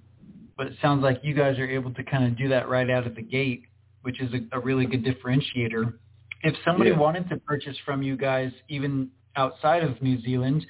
but 0.56 0.66
it 0.68 0.74
sounds 0.80 1.02
like 1.02 1.20
you 1.22 1.34
guys 1.34 1.58
are 1.58 1.68
able 1.68 1.92
to 1.94 2.02
kind 2.04 2.24
of 2.24 2.36
do 2.38 2.48
that 2.48 2.68
right 2.68 2.88
out 2.90 3.06
of 3.06 3.14
the 3.14 3.22
gate, 3.22 3.64
which 4.02 4.20
is 4.20 4.32
a, 4.34 4.56
a 4.56 4.60
really 4.60 4.86
good 4.86 5.04
differentiator. 5.04 5.94
If 6.42 6.54
somebody 6.64 6.90
Yeah. 6.90 6.98
wanted 6.98 7.28
to 7.30 7.36
purchase 7.38 7.76
from 7.84 8.02
you 8.02 8.16
guys, 8.16 8.52
even 8.68 9.10
outside 9.36 9.82
of 9.82 10.00
New 10.02 10.20
Zealand, 10.20 10.64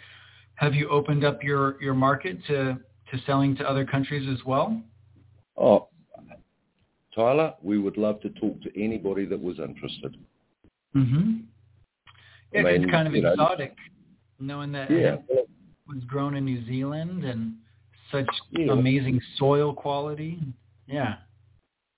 have 0.57 0.75
you 0.75 0.88
opened 0.88 1.25
up 1.25 1.42
your, 1.42 1.81
your 1.83 1.94
market 1.94 2.38
to, 2.47 2.79
to 3.11 3.18
selling 3.27 3.57
to 3.57 3.68
other 3.68 3.85
countries 3.85 4.29
as 4.33 4.44
well? 4.47 4.81
Oh, 5.57 5.88
Tyler, 7.14 7.55
we 7.62 7.79
would 7.79 7.97
love 7.97 8.20
to 8.23 8.31
talk 8.31 8.61
to 8.62 8.83
anybody 8.83 9.25
that 9.27 9.40
was 9.40 9.59
interested. 9.61 10.16
Mm-hmm. 10.97 11.40
Yeah, 12.53 12.62
'cause 12.62 12.73
mean, 12.73 12.83
it's 12.83 12.90
kind 12.90 13.07
of 13.09 13.14
you 13.14 13.23
know- 13.23 13.33
exotic, 13.33 13.77
knowing 14.40 14.73
that 14.73 14.90
Yeah, 14.90 15.11
hemp 15.11 15.27
was 15.87 16.03
grown 16.07 16.35
in 16.37 16.44
New 16.44 16.64
Zealand 16.66 17.25
and 17.25 17.55
such 18.14 18.29
Yeah. 18.53 18.72
amazing 18.72 19.20
soil 19.37 19.72
quality. 19.72 20.38
Yeah. 20.87 21.16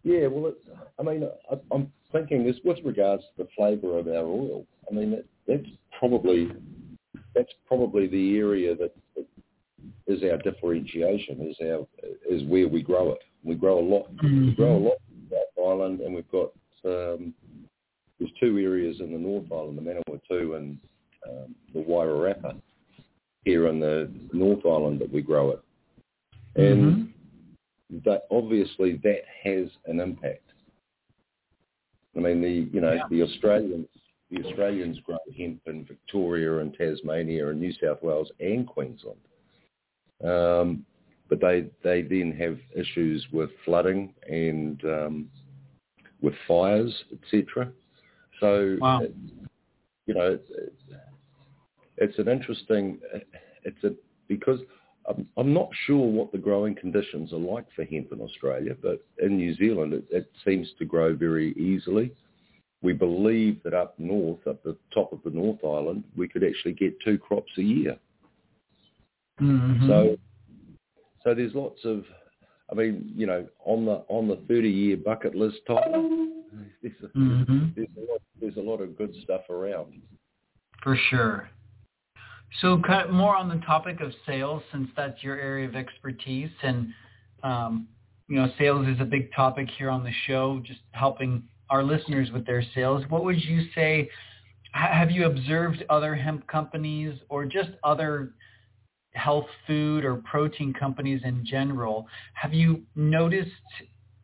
yeah. 0.03 0.27
Well, 0.27 0.47
it's, 0.53 0.69
I 0.99 1.03
mean, 1.03 1.29
I, 1.51 1.57
I'm 1.71 1.93
thinking 2.13 2.45
this 2.45 2.57
with 2.65 2.79
regards 2.85 3.23
to 3.23 3.45
the 3.45 3.49
flavour 3.57 3.99
of 3.99 4.07
our 4.09 4.25
oil. 4.25 4.67
I 4.91 4.95
mean, 4.95 5.11
that, 5.11 5.25
that's 5.47 5.69
probably 5.99 6.51
that's 7.35 7.53
probably 7.67 8.07
the 8.07 8.39
area 8.39 8.75
that, 8.75 8.95
that 9.15 9.27
is 10.07 10.23
our 10.23 10.39
differentiation, 10.39 11.41
is 11.43 11.57
our 11.61 11.87
is 12.29 12.43
where 12.45 12.69
we 12.69 12.83
grow 12.83 13.13
it. 13.13 13.19
We 13.45 13.55
grow 13.55 13.79
a 13.79 13.87
lot. 13.87 14.11
Mm-hmm. 14.17 14.47
We 14.47 14.55
grow 14.55 14.77
a 14.77 14.85
lot 14.89 14.99
in 15.11 15.29
South 15.31 15.67
Island, 15.67 16.01
and 16.01 16.15
we've 16.15 16.31
got 16.31 16.53
um, 16.85 17.35
there's 18.19 18.31
two 18.41 18.59
areas 18.59 19.01
in 19.01 19.13
the 19.13 19.19
North 19.19 19.51
Island, 19.53 19.77
the 19.77 19.83
Manawatu 19.83 20.57
and 20.57 20.79
um, 21.29 21.55
the 21.75 21.81
Wairarapa 21.81 22.61
here 23.45 23.69
in 23.69 23.79
the 23.79 24.11
North 24.33 24.65
Island 24.65 25.01
that 25.01 25.13
we 25.13 25.23
grow 25.23 25.51
it, 25.51 25.61
and 26.57 27.13
Mm-hmm. 27.93 27.99
that 28.05 28.23
obviously 28.31 28.97
that 29.03 29.23
has 29.45 29.69
an 29.87 30.01
impact. 30.01 30.43
I 32.17 32.21
mean, 32.21 32.41
the 32.41 32.69
you 32.73 32.81
know 32.81 32.95
Yeah. 32.95 33.09
the 33.11 33.23
Australians 33.23 33.89
the 34.31 34.45
Australians 34.45 34.99
grow 35.01 35.19
hemp 35.37 35.61
in 35.67 35.85
Victoria 35.85 36.59
and 36.59 36.75
Tasmania 36.75 37.49
and 37.49 37.61
New 37.61 37.73
South 37.75 38.03
Wales 38.03 38.31
and 38.41 38.67
Queensland, 38.67 39.21
um, 40.25 40.85
but 41.29 41.41
they 41.41 41.71
they 41.83 42.03
then 42.03 42.33
have 42.33 42.59
issues 42.75 43.25
with 43.33 43.51
flooding 43.65 44.13
and 44.29 44.85
um, 44.85 45.31
with 46.21 46.35
fires, 46.49 47.05
etc. 47.13 47.71
So 48.41 48.79
Wow. 48.81 49.03
it- 49.03 49.15
you 50.09 50.15
know, 50.15 50.39
it's, 50.39 50.51
it's 51.97 52.19
an 52.19 52.29
interesting. 52.29 53.01
It's 53.65 53.83
a 53.85 53.93
because 54.29 54.61
I'm, 55.09 55.27
I'm 55.37 55.53
not 55.53 55.69
sure 55.87 56.07
what 56.07 56.33
the 56.33 56.39
growing 56.39 56.75
conditions 56.75 57.33
are 57.33 57.39
like 57.39 57.67
for 57.75 57.85
hemp 57.85 58.13
in 58.13 58.21
Australia, 58.21 58.77
but 58.81 59.05
in 59.23 59.37
New 59.37 59.55
Zealand 59.55 59.93
it, 59.93 60.05
it 60.11 60.31
seems 60.45 60.69
to 60.79 60.85
grow 60.85 61.15
very 61.15 61.53
easily. 61.53 62.13
We 62.83 62.93
believe 62.93 63.63
that 63.65 63.75
up 63.75 63.99
north, 63.99 64.47
up 64.47 64.63
the 64.63 64.77
top 64.93 65.13
of 65.13 65.21
the 65.25 65.31
North 65.31 65.65
Island, 65.65 66.05
we 66.17 66.29
could 66.29 66.45
actually 66.45 66.73
get 66.75 66.99
two 67.05 67.19
crops 67.19 67.51
a 67.59 67.63
year. 67.63 67.97
Mhm. 69.41 69.87
So, 69.87 70.17
so 71.25 71.35
there's 71.35 71.55
lots 71.55 71.85
of, 71.85 72.05
I 72.71 72.75
mean, 72.75 73.13
you 73.17 73.27
know, 73.27 73.47
on 73.65 73.85
the 73.85 74.05
on 74.09 74.29
the 74.29 74.37
30 74.49 74.69
year 74.69 74.97
bucket 74.97 75.35
list, 75.35 75.59
Tyler, 75.67 76.09
there's 76.83 76.95
a, 77.03 77.19
Mhm. 77.19 77.75
there's 77.75 77.89
a 77.97 78.01
lot 78.01 78.23
there's 78.41 78.57
a 78.57 78.61
lot 78.61 78.81
of 78.81 78.97
good 78.97 79.15
stuff 79.23 79.49
around. 79.51 80.01
For 80.83 80.97
sure. 80.97 81.51
So 82.61 82.81
kind 82.81 83.09
of 83.09 83.15
more 83.15 83.37
on 83.37 83.49
the 83.49 83.65
topic 83.67 84.01
of 84.01 84.13
sales, 84.27 84.63
since 84.73 84.89
that's 84.97 85.23
your 85.23 85.39
area 85.39 85.69
of 85.69 85.75
expertise, 85.75 86.51
and 86.63 86.93
um, 87.43 87.89
you 88.29 88.37
know, 88.37 88.49
sales 88.59 88.87
is 88.89 89.01
a 89.01 89.05
big 89.05 89.33
topic 89.35 89.69
here 89.77 89.91
on 89.91 90.03
the 90.03 90.13
show, 90.27 90.61
just 90.65 90.81
helping 90.93 91.43
our 91.71 91.83
listeners 91.83 92.31
with 92.33 92.47
their 92.47 92.63
sales. 92.75 93.05
What 93.09 93.25
would 93.25 93.43
you 93.43 93.67
say? 93.75 94.09
Have 94.73 95.11
you 95.11 95.27
observed 95.27 95.85
other 95.89 96.15
hemp 96.15 96.47
companies 96.49 97.19
or 97.29 97.47
just 97.47 97.71
other 97.83 98.35
health 99.13 99.47
food 99.67 100.05
or 100.05 100.17
protein 100.17 100.73
companies 100.73 101.21
in 101.25 101.45
general? 101.47 102.07
Have 102.35 102.53
you 102.53 102.83
noticed, 102.95 103.51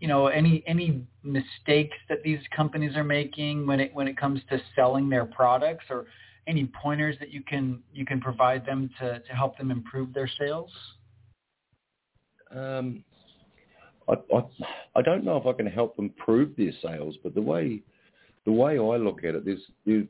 you 0.00 0.08
know, 0.08 0.26
any 0.26 0.62
any 0.66 1.06
mistakes 1.22 1.96
that 2.08 2.22
these 2.22 2.40
companies 2.54 2.96
are 2.96 3.04
making 3.04 3.66
when 3.66 3.80
it 3.80 3.94
when 3.94 4.08
it 4.08 4.16
comes 4.16 4.40
to 4.50 4.60
selling 4.74 5.08
their 5.08 5.24
products, 5.24 5.84
or 5.90 6.06
any 6.46 6.70
pointers 6.82 7.16
that 7.20 7.30
you 7.30 7.42
can 7.42 7.82
you 7.92 8.04
can 8.04 8.20
provide 8.20 8.66
them 8.66 8.90
to 8.98 9.20
to 9.20 9.32
help 9.32 9.58
them 9.58 9.70
improve 9.70 10.12
their 10.12 10.30
sales? 10.38 10.70
Um, 12.54 13.04
I, 14.08 14.14
I 14.34 14.42
I 14.96 15.02
don't 15.02 15.24
know 15.24 15.36
if 15.36 15.46
I 15.46 15.52
can 15.52 15.66
help 15.66 15.98
improve 15.98 16.54
their 16.56 16.72
sales, 16.82 17.16
but 17.22 17.34
the 17.34 17.42
way 17.42 17.82
the 18.44 18.52
way 18.52 18.72
I 18.72 18.96
look 18.96 19.24
at 19.24 19.34
it, 19.34 19.44
there's 19.44 19.62
there, 19.86 20.04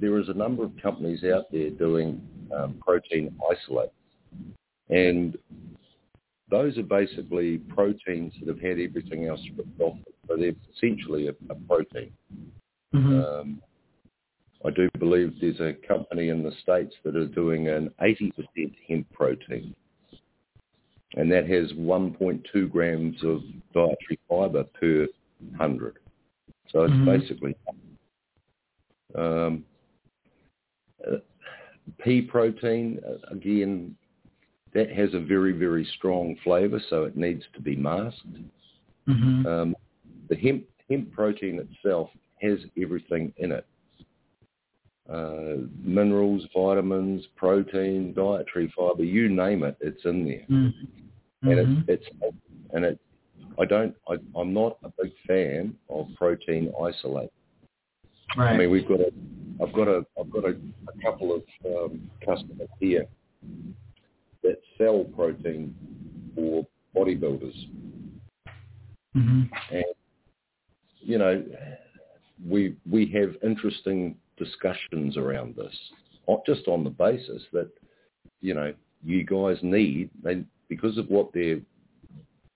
there 0.00 0.18
is 0.18 0.28
a 0.28 0.34
number 0.34 0.64
of 0.64 0.72
companies 0.82 1.24
out 1.24 1.50
there 1.50 1.70
doing 1.70 2.20
um, 2.54 2.80
protein 2.84 3.34
isolates, 3.50 3.94
and 4.90 5.36
those 6.50 6.76
are 6.76 6.82
basically 6.82 7.58
proteins 7.58 8.34
that 8.40 8.48
have 8.48 8.60
had 8.60 8.78
everything 8.78 9.26
else 9.26 9.40
stripped 9.50 9.80
off. 9.80 9.96
So 10.28 10.36
they're 10.36 10.52
essentially 10.76 11.28
a, 11.28 11.32
a 11.50 11.54
protein. 11.66 12.12
Mm-hmm. 12.94 13.20
Um, 13.20 13.62
I 14.64 14.70
do 14.70 14.88
believe 14.98 15.34
there's 15.40 15.60
a 15.60 15.74
company 15.86 16.28
in 16.28 16.42
the 16.42 16.52
States 16.62 16.94
that 17.04 17.16
are 17.16 17.26
doing 17.26 17.68
an 17.68 17.90
80% 18.00 18.32
hemp 18.88 19.12
protein. 19.12 19.74
And 21.14 21.30
that 21.30 21.48
has 21.48 21.72
1.2 21.72 22.70
grams 22.70 23.22
of 23.24 23.42
dietary 23.74 24.18
fiber 24.28 24.64
per 24.64 25.08
100. 25.50 25.98
So 26.68 26.84
it's 26.84 26.94
Mhm. 26.94 27.04
basically 27.04 27.54
um, 29.14 29.64
uh, 31.06 31.18
pea 31.98 32.22
protein, 32.22 32.98
uh, 33.06 33.18
again, 33.30 33.94
that 34.72 34.90
has 34.90 35.12
a 35.12 35.20
very, 35.20 35.52
very 35.52 35.84
strong 35.84 36.34
flavor, 36.36 36.80
so 36.88 37.04
it 37.04 37.16
needs 37.16 37.44
to 37.52 37.60
be 37.60 37.76
masked. 37.76 38.24
Mm-hmm. 39.06 39.46
Um, 39.46 39.76
the 40.28 40.36
hemp 40.36 40.64
hemp 40.88 41.12
protein 41.12 41.58
itself 41.58 42.10
has 42.40 42.58
everything 42.80 43.34
in 43.36 43.52
it: 43.52 43.66
uh, 45.10 45.56
minerals, 45.82 46.44
vitamins, 46.54 47.24
protein, 47.36 48.14
dietary 48.14 48.72
fiber. 48.76 49.04
You 49.04 49.28
name 49.28 49.64
it, 49.64 49.76
it's 49.80 50.04
in 50.04 50.24
there. 50.24 50.46
Mm-hmm. 50.50 51.48
And 51.48 51.86
it's, 51.88 52.04
it's 52.22 52.34
and 52.72 52.84
it. 52.84 53.00
I 53.60 53.64
don't. 53.64 53.94
I, 54.08 54.14
I'm 54.38 54.54
not 54.54 54.78
a 54.84 54.92
big 55.02 55.12
fan 55.26 55.74
of 55.90 56.06
protein 56.16 56.72
isolate. 56.82 57.32
right. 58.36 58.54
I 58.54 58.56
mean, 58.56 58.70
we've 58.70 58.86
got 58.86 59.00
a. 59.00 59.12
I've 59.62 59.72
got 59.72 59.88
a. 59.88 60.06
I've 60.18 60.30
got 60.30 60.44
a, 60.44 60.50
a 60.50 61.02
couple 61.02 61.34
of 61.34 61.42
um, 61.66 62.10
customers 62.24 62.68
here 62.78 63.06
that 64.42 64.58
sell 64.78 65.04
protein 65.16 65.74
for 66.34 66.66
bodybuilders. 66.96 67.54
mm-hmm. 69.16 69.42
and 69.70 69.84
you 71.00 71.18
know 71.18 71.44
we 72.48 72.76
we 72.90 73.06
have 73.06 73.34
interesting 73.42 74.16
discussions 74.44 75.16
around 75.16 75.54
this 75.56 75.76
not 76.28 76.40
just 76.46 76.66
on 76.68 76.82
the 76.84 76.90
basis 76.90 77.42
that 77.52 77.70
you 78.40 78.54
know 78.54 78.72
you 79.04 79.24
guys 79.24 79.56
need 79.62 80.08
they 80.22 80.44
because 80.68 80.96
of 80.98 81.06
what 81.08 81.28
they're 81.34 81.60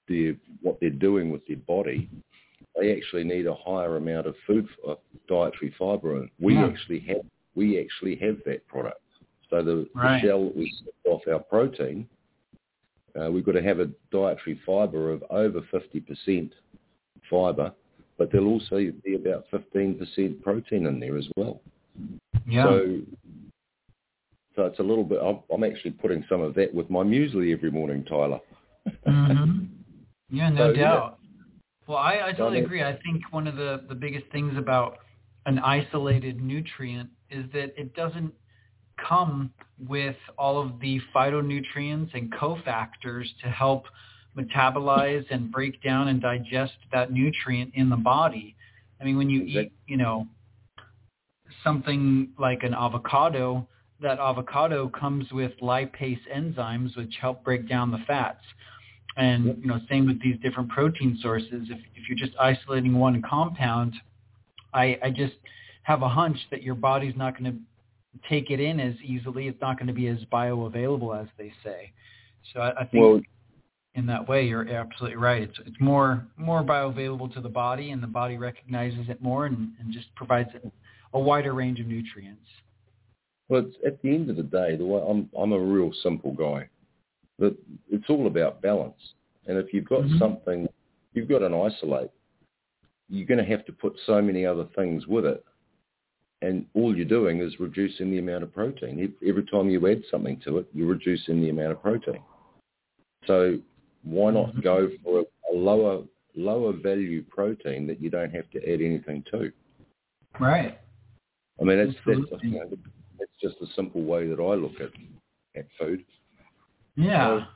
they're 0.08 0.36
what 0.62 0.78
they're 0.80 0.90
doing 0.90 1.30
with 1.30 1.46
their 1.46 1.56
body 1.58 2.08
they 2.78 2.94
actually 2.94 3.24
need 3.24 3.46
a 3.46 3.54
higher 3.54 3.96
amount 3.96 4.26
of 4.26 4.34
food 4.46 4.66
uh, 4.88 4.94
dietary 5.28 5.74
fiber 5.78 6.16
and 6.16 6.28
we 6.40 6.54
Yeah. 6.54 6.66
actually 6.66 7.00
have 7.00 7.24
we 7.54 7.80
actually 7.80 8.16
have 8.16 8.38
that 8.46 8.66
product 8.66 9.00
so 9.50 9.62
the, 9.62 9.88
Right. 9.94 10.20
the 10.20 10.26
shell 10.28 10.44
that 10.44 10.56
we 10.56 10.72
set 10.84 11.12
off 11.12 11.22
our 11.28 11.38
protein 11.40 12.06
uh, 13.18 13.30
we've 13.30 13.46
got 13.46 13.52
to 13.52 13.62
have 13.62 13.80
a 13.80 13.88
dietary 14.10 14.60
fiber 14.66 15.10
of 15.10 15.24
over 15.30 15.62
50% 15.72 16.50
fiber, 17.30 17.72
but 18.18 18.30
there'll 18.30 18.48
also 18.48 18.76
be 19.02 19.14
about 19.14 19.46
15% 19.50 20.42
protein 20.42 20.84
in 20.84 21.00
there 21.00 21.16
as 21.16 21.26
well. 21.34 21.62
Yeah. 22.46 22.64
So, 22.64 23.00
so 24.54 24.64
it's 24.66 24.78
a 24.78 24.82
little 24.82 25.04
bit. 25.04 25.18
I'm, 25.22 25.40
I'm 25.52 25.64
actually 25.64 25.92
putting 25.92 26.24
some 26.28 26.40
of 26.40 26.54
that 26.54 26.72
with 26.72 26.88
my 26.90 27.02
muesli 27.02 27.52
every 27.52 27.70
morning, 27.70 28.04
Tyler. 28.04 28.40
hmm 29.04 29.64
Yeah, 30.30 30.50
no 30.50 30.72
So, 30.72 30.78
yeah. 30.78 30.88
doubt. 30.88 31.18
Well, 31.86 31.98
I, 31.98 32.20
I 32.28 32.32
totally 32.32 32.60
agree. 32.60 32.82
I 32.82 32.98
think 33.04 33.22
one 33.30 33.46
of 33.46 33.56
the, 33.56 33.84
the 33.88 33.94
biggest 33.94 34.26
things 34.32 34.56
about 34.56 34.98
an 35.46 35.60
isolated 35.60 36.40
nutrient 36.42 37.08
is 37.30 37.44
that 37.52 37.72
it 37.78 37.94
doesn't 37.94 38.32
come 39.08 39.52
with 39.88 40.16
all 40.38 40.60
of 40.60 40.80
the 40.80 41.00
phytonutrients 41.14 42.14
and 42.14 42.32
cofactors 42.32 43.26
to 43.42 43.50
help 43.50 43.84
metabolize 44.36 45.24
and 45.30 45.52
break 45.52 45.82
down 45.82 46.08
and 46.08 46.20
digest 46.20 46.72
that 46.92 47.12
nutrient 47.12 47.72
in 47.74 47.88
the 47.88 47.96
body. 47.96 48.56
I 49.00 49.04
mean, 49.04 49.16
when 49.16 49.30
you 49.30 49.42
eat, 49.42 49.72
you 49.86 49.96
know, 49.96 50.26
something 51.66 52.28
like 52.38 52.62
an 52.62 52.74
avocado, 52.74 53.66
that 54.00 54.18
avocado 54.18 54.88
comes 54.88 55.30
with 55.32 55.52
lipase 55.60 56.20
enzymes 56.34 56.96
which 56.96 57.14
help 57.20 57.42
break 57.42 57.68
down 57.68 57.90
the 57.90 57.98
fats. 58.06 58.44
And 59.16 59.56
you 59.60 59.66
know, 59.66 59.80
same 59.90 60.06
with 60.06 60.22
these 60.22 60.36
different 60.42 60.68
protein 60.68 61.18
sources. 61.22 61.68
If 61.70 61.78
if 61.94 62.08
you're 62.08 62.18
just 62.18 62.36
isolating 62.38 62.98
one 62.98 63.22
compound, 63.22 63.94
I 64.74 64.98
I 65.02 65.10
just 65.10 65.34
have 65.82 66.02
a 66.02 66.08
hunch 66.08 66.36
that 66.50 66.62
your 66.62 66.74
body's 66.74 67.16
not 67.16 67.38
going 67.38 67.50
to 67.50 67.58
take 68.28 68.50
it 68.50 68.60
in 68.60 68.78
as 68.78 68.94
easily. 69.02 69.48
It's 69.48 69.60
not 69.60 69.78
going 69.78 69.86
to 69.86 69.94
be 69.94 70.08
as 70.08 70.18
bioavailable 70.32 71.18
as 71.18 71.28
they 71.38 71.52
say. 71.64 71.92
So 72.52 72.60
I, 72.60 72.80
I 72.80 72.84
think 72.84 73.02
Well, 73.02 73.20
in 73.94 74.04
that 74.06 74.28
way, 74.28 74.44
you're 74.46 74.68
absolutely 74.68 75.16
right. 75.16 75.42
It's 75.42 75.58
it's 75.64 75.80
more 75.80 76.26
more 76.36 76.62
bioavailable 76.62 77.32
to 77.34 77.40
the 77.40 77.48
body, 77.48 77.92
and 77.92 78.02
the 78.02 78.06
body 78.06 78.36
recognizes 78.36 79.08
it 79.08 79.22
more 79.22 79.46
and, 79.46 79.72
and 79.80 79.92
just 79.92 80.14
provides 80.14 80.50
it 80.54 80.70
a 81.14 81.20
wider 81.20 81.54
range 81.54 81.80
of 81.80 81.86
nutrients. 81.86 82.46
well, 83.48 83.64
it's, 83.64 83.76
at 83.86 84.02
the 84.02 84.12
end 84.12 84.28
of 84.28 84.36
the 84.36 84.42
day, 84.42 84.76
the 84.76 84.84
way 84.84 85.00
I'm 85.08 85.30
I'm 85.38 85.52
a 85.52 85.58
real 85.58 85.92
simple 86.02 86.32
guy. 86.32 86.68
That 87.38 87.56
it's 87.90 88.08
all 88.08 88.26
about 88.26 88.60
balance. 88.62 89.14
And 89.46 89.56
if 89.58 89.72
you've 89.72 89.84
got 89.84 90.02
Mhm. 90.02 90.18
something, 90.18 90.68
you've 91.12 91.28
got 91.28 91.42
an 91.42 91.54
isolate. 91.54 92.10
You're 93.08 93.26
going 93.26 93.38
to 93.38 93.44
have 93.44 93.64
to 93.66 93.72
put 93.72 93.96
so 94.04 94.20
many 94.20 94.44
other 94.44 94.64
things 94.74 95.06
with 95.06 95.26
it 95.26 95.44
and 96.42 96.66
all 96.74 96.94
you're 96.94 97.06
doing 97.06 97.40
is 97.40 97.58
reducing 97.58 98.10
the 98.10 98.18
amount 98.18 98.42
of 98.42 98.52
protein. 98.52 99.14
Every 99.26 99.44
time 99.44 99.70
you 99.70 99.86
add 99.88 100.02
something 100.10 100.40
to 100.44 100.58
it, 100.58 100.66
you're 100.74 100.88
reducing 100.88 101.40
the 101.40 101.50
amount 101.50 101.72
of 101.72 101.82
protein. 101.82 102.20
So 103.26 103.58
why 104.04 104.30
not 104.32 104.48
mm-hmm. 104.50 104.60
go 104.60 104.90
for 105.02 105.20
a, 105.20 105.52
a 105.52 105.54
lower 105.54 106.02
lower 106.34 106.72
value 106.72 107.24
protein 107.30 107.86
that 107.86 108.00
you 108.00 108.10
don't 108.10 108.30
have 108.30 108.50
to 108.50 108.58
add 108.58 108.82
anything 108.82 109.24
to? 109.30 109.50
Right. 110.38 110.78
I 111.60 111.64
mean, 111.64 111.78
that's 111.78 111.98
that's, 112.06 112.42
you 112.42 112.50
know, 112.50 112.70
that's 113.18 113.30
just 113.40 113.56
a 113.62 113.74
simple 113.74 114.02
way 114.02 114.26
that 114.28 114.40
I 114.40 114.54
look 114.54 114.80
at 114.80 114.90
at 115.58 115.66
food. 115.78 116.04
Yeah. 116.96 117.40
So, 117.40 117.46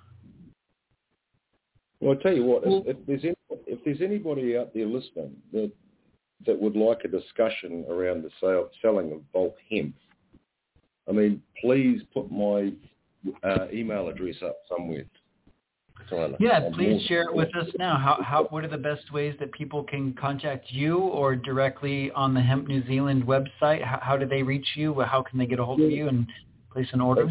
well, 2.01 2.15
I'll 2.15 2.21
tell 2.21 2.35
you 2.35 2.45
what. 2.45 2.67
Well, 2.67 2.83
if, 2.87 2.97
if 2.97 3.07
there's 3.07 3.25
any, 3.25 3.59
if 3.67 3.79
there's 3.85 4.01
anybody 4.01 4.57
out 4.57 4.73
there 4.75 4.87
listening 4.87 5.37
that 5.53 5.71
that 6.47 6.59
would 6.59 6.77
like 6.77 7.03
a 7.05 7.09
discussion 7.09 7.85
around 7.91 8.23
the 8.23 8.31
sale, 8.41 8.71
selling 8.81 9.13
of 9.13 9.33
bulk 9.33 9.57
hemp, 9.71 9.95
I 11.09 11.13
mean, 11.13 11.43
please 11.61 12.01
put 12.15 12.31
my 12.31 12.73
uh, 13.43 13.67
email 13.73 14.09
address 14.09 14.37
up 14.43 14.57
somewhere. 14.69 15.05
Yeah, 16.41 16.71
please 16.75 17.03
share 17.07 17.23
it 17.23 17.35
with 17.35 17.55
us 17.57 17.67
now. 17.79 17.97
How, 17.97 18.23
how, 18.23 18.45
what 18.45 18.65
are 18.65 18.69
the 18.69 18.79
best 18.79 19.13
ways 19.13 19.35
that 19.41 19.53
people 19.53 19.85
can 19.85 20.13
contact 20.15 20.67
you 20.71 20.99
or 20.99 21.37
directly 21.37 22.11
on 22.13 22.35
the 22.35 22.41
Hemp 22.41 22.69
New 22.69 22.87
Zealand 22.87 23.25
website? 23.25 23.83
How, 23.83 23.99
how 24.03 24.17
do 24.17 24.27
they 24.27 24.43
reach 24.43 24.67
you? 24.75 25.01
How 25.01 25.23
can 25.23 25.39
they 25.39 25.47
get 25.47 25.59
a 25.59 25.65
hold 25.65 25.81
of 25.81 25.91
you 25.91 26.09
and 26.09 26.27
place 26.73 26.89
an 26.93 27.01
order? 27.01 27.31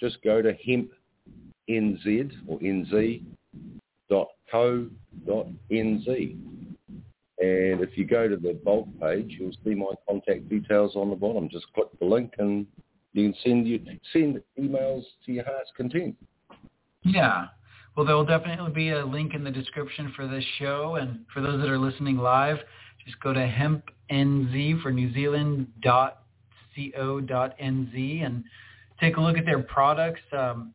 Just 0.00 0.22
go 0.22 0.42
to 0.42 0.54
hempnz 0.54 0.88
or 2.46 2.58
nz.co.nz. 2.58 3.24
And 7.36 7.80
if 7.80 7.98
you 7.98 8.04
go 8.04 8.28
to 8.28 8.36
the 8.36 8.54
bulk 8.64 8.88
page, 9.00 9.36
you'll 9.38 9.52
see 9.64 9.74
my 9.74 9.92
contact 10.08 10.48
details 10.48 10.94
on 10.94 11.10
the 11.10 11.16
bottom. 11.16 11.48
Just 11.48 11.66
click 11.74 11.88
the 11.98 12.06
link 12.06 12.32
and 12.38 12.66
you 13.12 13.30
can 13.30 13.34
send 13.42 13.66
you 13.66 13.80
send 14.12 14.40
emails 14.58 15.02
to 15.26 15.32
your 15.32 15.44
heart's 15.44 15.70
content. 15.76 16.16
Yeah. 17.02 17.46
Well, 17.96 18.04
there 18.04 18.16
will 18.16 18.24
definitely 18.24 18.72
be 18.72 18.90
a 18.90 19.04
link 19.04 19.34
in 19.34 19.44
the 19.44 19.50
description 19.52 20.12
for 20.16 20.26
this 20.26 20.44
show. 20.58 20.96
And 20.96 21.24
for 21.32 21.40
those 21.40 21.60
that 21.60 21.70
are 21.70 21.78
listening 21.78 22.18
live, 22.18 22.58
just 23.04 23.20
go 23.20 23.32
to 23.32 23.40
hempnz 23.40 24.82
for 24.82 24.90
New 24.90 25.12
Zealand 25.12 25.68
dot 25.80 26.22
co.nz 26.74 28.26
and 28.26 28.44
take 28.98 29.16
a 29.16 29.20
look 29.20 29.38
at 29.38 29.44
their 29.44 29.62
products. 29.62 30.20
Um, 30.36 30.74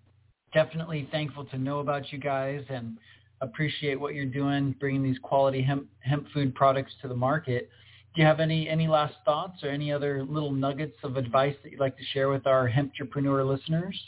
definitely 0.53 1.09
thankful 1.11 1.43
to 1.45 1.57
know 1.57 1.80
about 1.80 2.11
you 2.13 2.20
guys 2.20 2.63
and 2.70 2.97
appreciate 3.41 3.99
what 3.99 4.13
you're 4.15 4.26
doing, 4.26 4.76
bringing 4.80 5.03
these 5.03 5.20
quality 5.22 5.61
hemp, 5.61 5.88
hemp 5.99 6.28
food 6.34 6.55
products 6.55 6.93
to 7.01 7.07
the 7.07 7.15
market. 7.15 7.70
Do 8.15 8.22
you 8.22 8.28
have 8.28 8.39
any, 8.39 8.67
any 8.67 8.88
last 8.88 9.15
thoughts 9.26 9.63
or 9.63 9.70
any 9.70 9.91
other 9.91 10.24
little 10.24 10.51
nuggets 10.51 10.95
of 11.03 11.17
advice 11.17 11.55
that 11.63 11.72
you'd 11.72 11.80
like 11.80 11.97
to 11.97 12.03
share 12.13 12.30
with 12.30 12.47
our 12.47 12.70
hemprepreneur 12.70 13.45
listeners? 13.45 13.99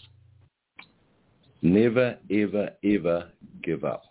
Never, 1.62 2.18
ever, 2.32 2.72
ever 2.84 3.30
give 3.64 3.84
up. 3.84 4.04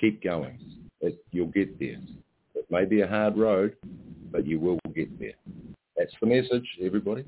Keep 0.00 0.22
going. 0.22 0.58
It, 1.00 1.22
you'll 1.32 1.48
get 1.48 1.78
there. 1.78 1.98
It 2.54 2.66
may 2.70 2.84
be 2.84 3.02
a 3.02 3.06
hard 3.06 3.36
road, 3.36 3.76
but 4.30 4.46
you 4.46 4.58
will 4.58 4.78
get 4.94 5.18
there. 5.18 5.34
That's 5.96 6.12
the 6.20 6.26
message, 6.26 6.66
everybody. 6.82 7.24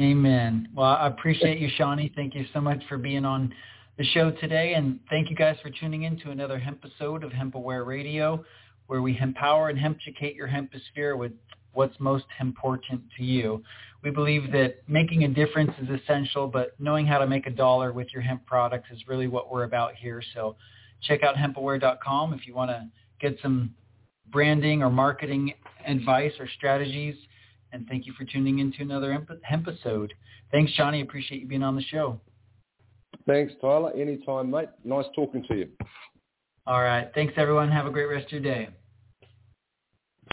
Amen. 0.00 0.68
Well, 0.74 0.86
I 0.86 1.06
appreciate 1.06 1.58
you, 1.58 1.68
Shawnee. 1.76 2.12
Thank 2.16 2.34
you 2.34 2.46
so 2.52 2.60
much 2.60 2.82
for 2.88 2.98
being 2.98 3.24
on 3.24 3.52
the 3.98 4.04
show 4.04 4.30
today. 4.32 4.74
And 4.74 4.98
thank 5.10 5.30
you 5.30 5.36
guys 5.36 5.56
for 5.62 5.70
tuning 5.70 6.02
in 6.04 6.18
to 6.20 6.30
another 6.30 6.58
hempisode 6.58 7.22
of 7.22 7.30
HempAware 7.30 7.86
Radio, 7.86 8.44
where 8.86 9.02
we 9.02 9.18
empower 9.20 9.68
and 9.68 9.78
hempeducate 9.78 10.34
your 10.34 10.48
hemposphere 10.48 11.16
with 11.16 11.32
what's 11.72 11.98
most 11.98 12.24
important 12.40 13.02
to 13.16 13.24
you. 13.24 13.62
We 14.02 14.10
believe 14.10 14.50
that 14.52 14.82
making 14.88 15.24
a 15.24 15.28
difference 15.28 15.72
is 15.80 15.88
essential, 16.00 16.48
but 16.48 16.74
knowing 16.78 17.06
how 17.06 17.18
to 17.18 17.26
make 17.26 17.46
a 17.46 17.50
dollar 17.50 17.92
with 17.92 18.08
your 18.12 18.22
hemp 18.22 18.44
products 18.46 18.88
is 18.90 19.06
really 19.06 19.28
what 19.28 19.50
we're 19.50 19.64
about 19.64 19.94
here. 19.94 20.22
So 20.34 20.56
check 21.02 21.22
out 21.22 21.36
hempaware.com 21.36 22.34
if 22.34 22.46
you 22.46 22.54
want 22.54 22.70
to 22.70 22.88
get 23.20 23.38
some 23.40 23.74
branding 24.30 24.82
or 24.82 24.90
marketing 24.90 25.54
advice 25.86 26.32
or 26.40 26.48
strategies. 26.56 27.14
And 27.72 27.86
thank 27.88 28.06
you 28.06 28.12
for 28.12 28.24
tuning 28.24 28.58
in 28.58 28.72
to 28.72 28.82
another 28.82 29.12
hemp 29.12 29.30
episode. 29.50 30.12
Thanks, 30.50 30.72
Johnny. 30.76 31.00
Appreciate 31.00 31.40
you 31.40 31.46
being 31.46 31.62
on 31.62 31.76
the 31.76 31.82
show. 31.82 32.20
Thanks, 33.26 33.52
Tyler. 33.60 33.92
Anytime, 33.94 34.50
mate. 34.50 34.68
Nice 34.84 35.06
talking 35.14 35.44
to 35.48 35.54
you. 35.54 35.68
All 36.66 36.82
right. 36.82 37.10
Thanks, 37.14 37.34
everyone. 37.36 37.70
Have 37.70 37.86
a 37.86 37.90
great 37.90 38.06
rest 38.06 38.26
of 38.26 38.32
your 38.32 38.40
day. 38.42 38.68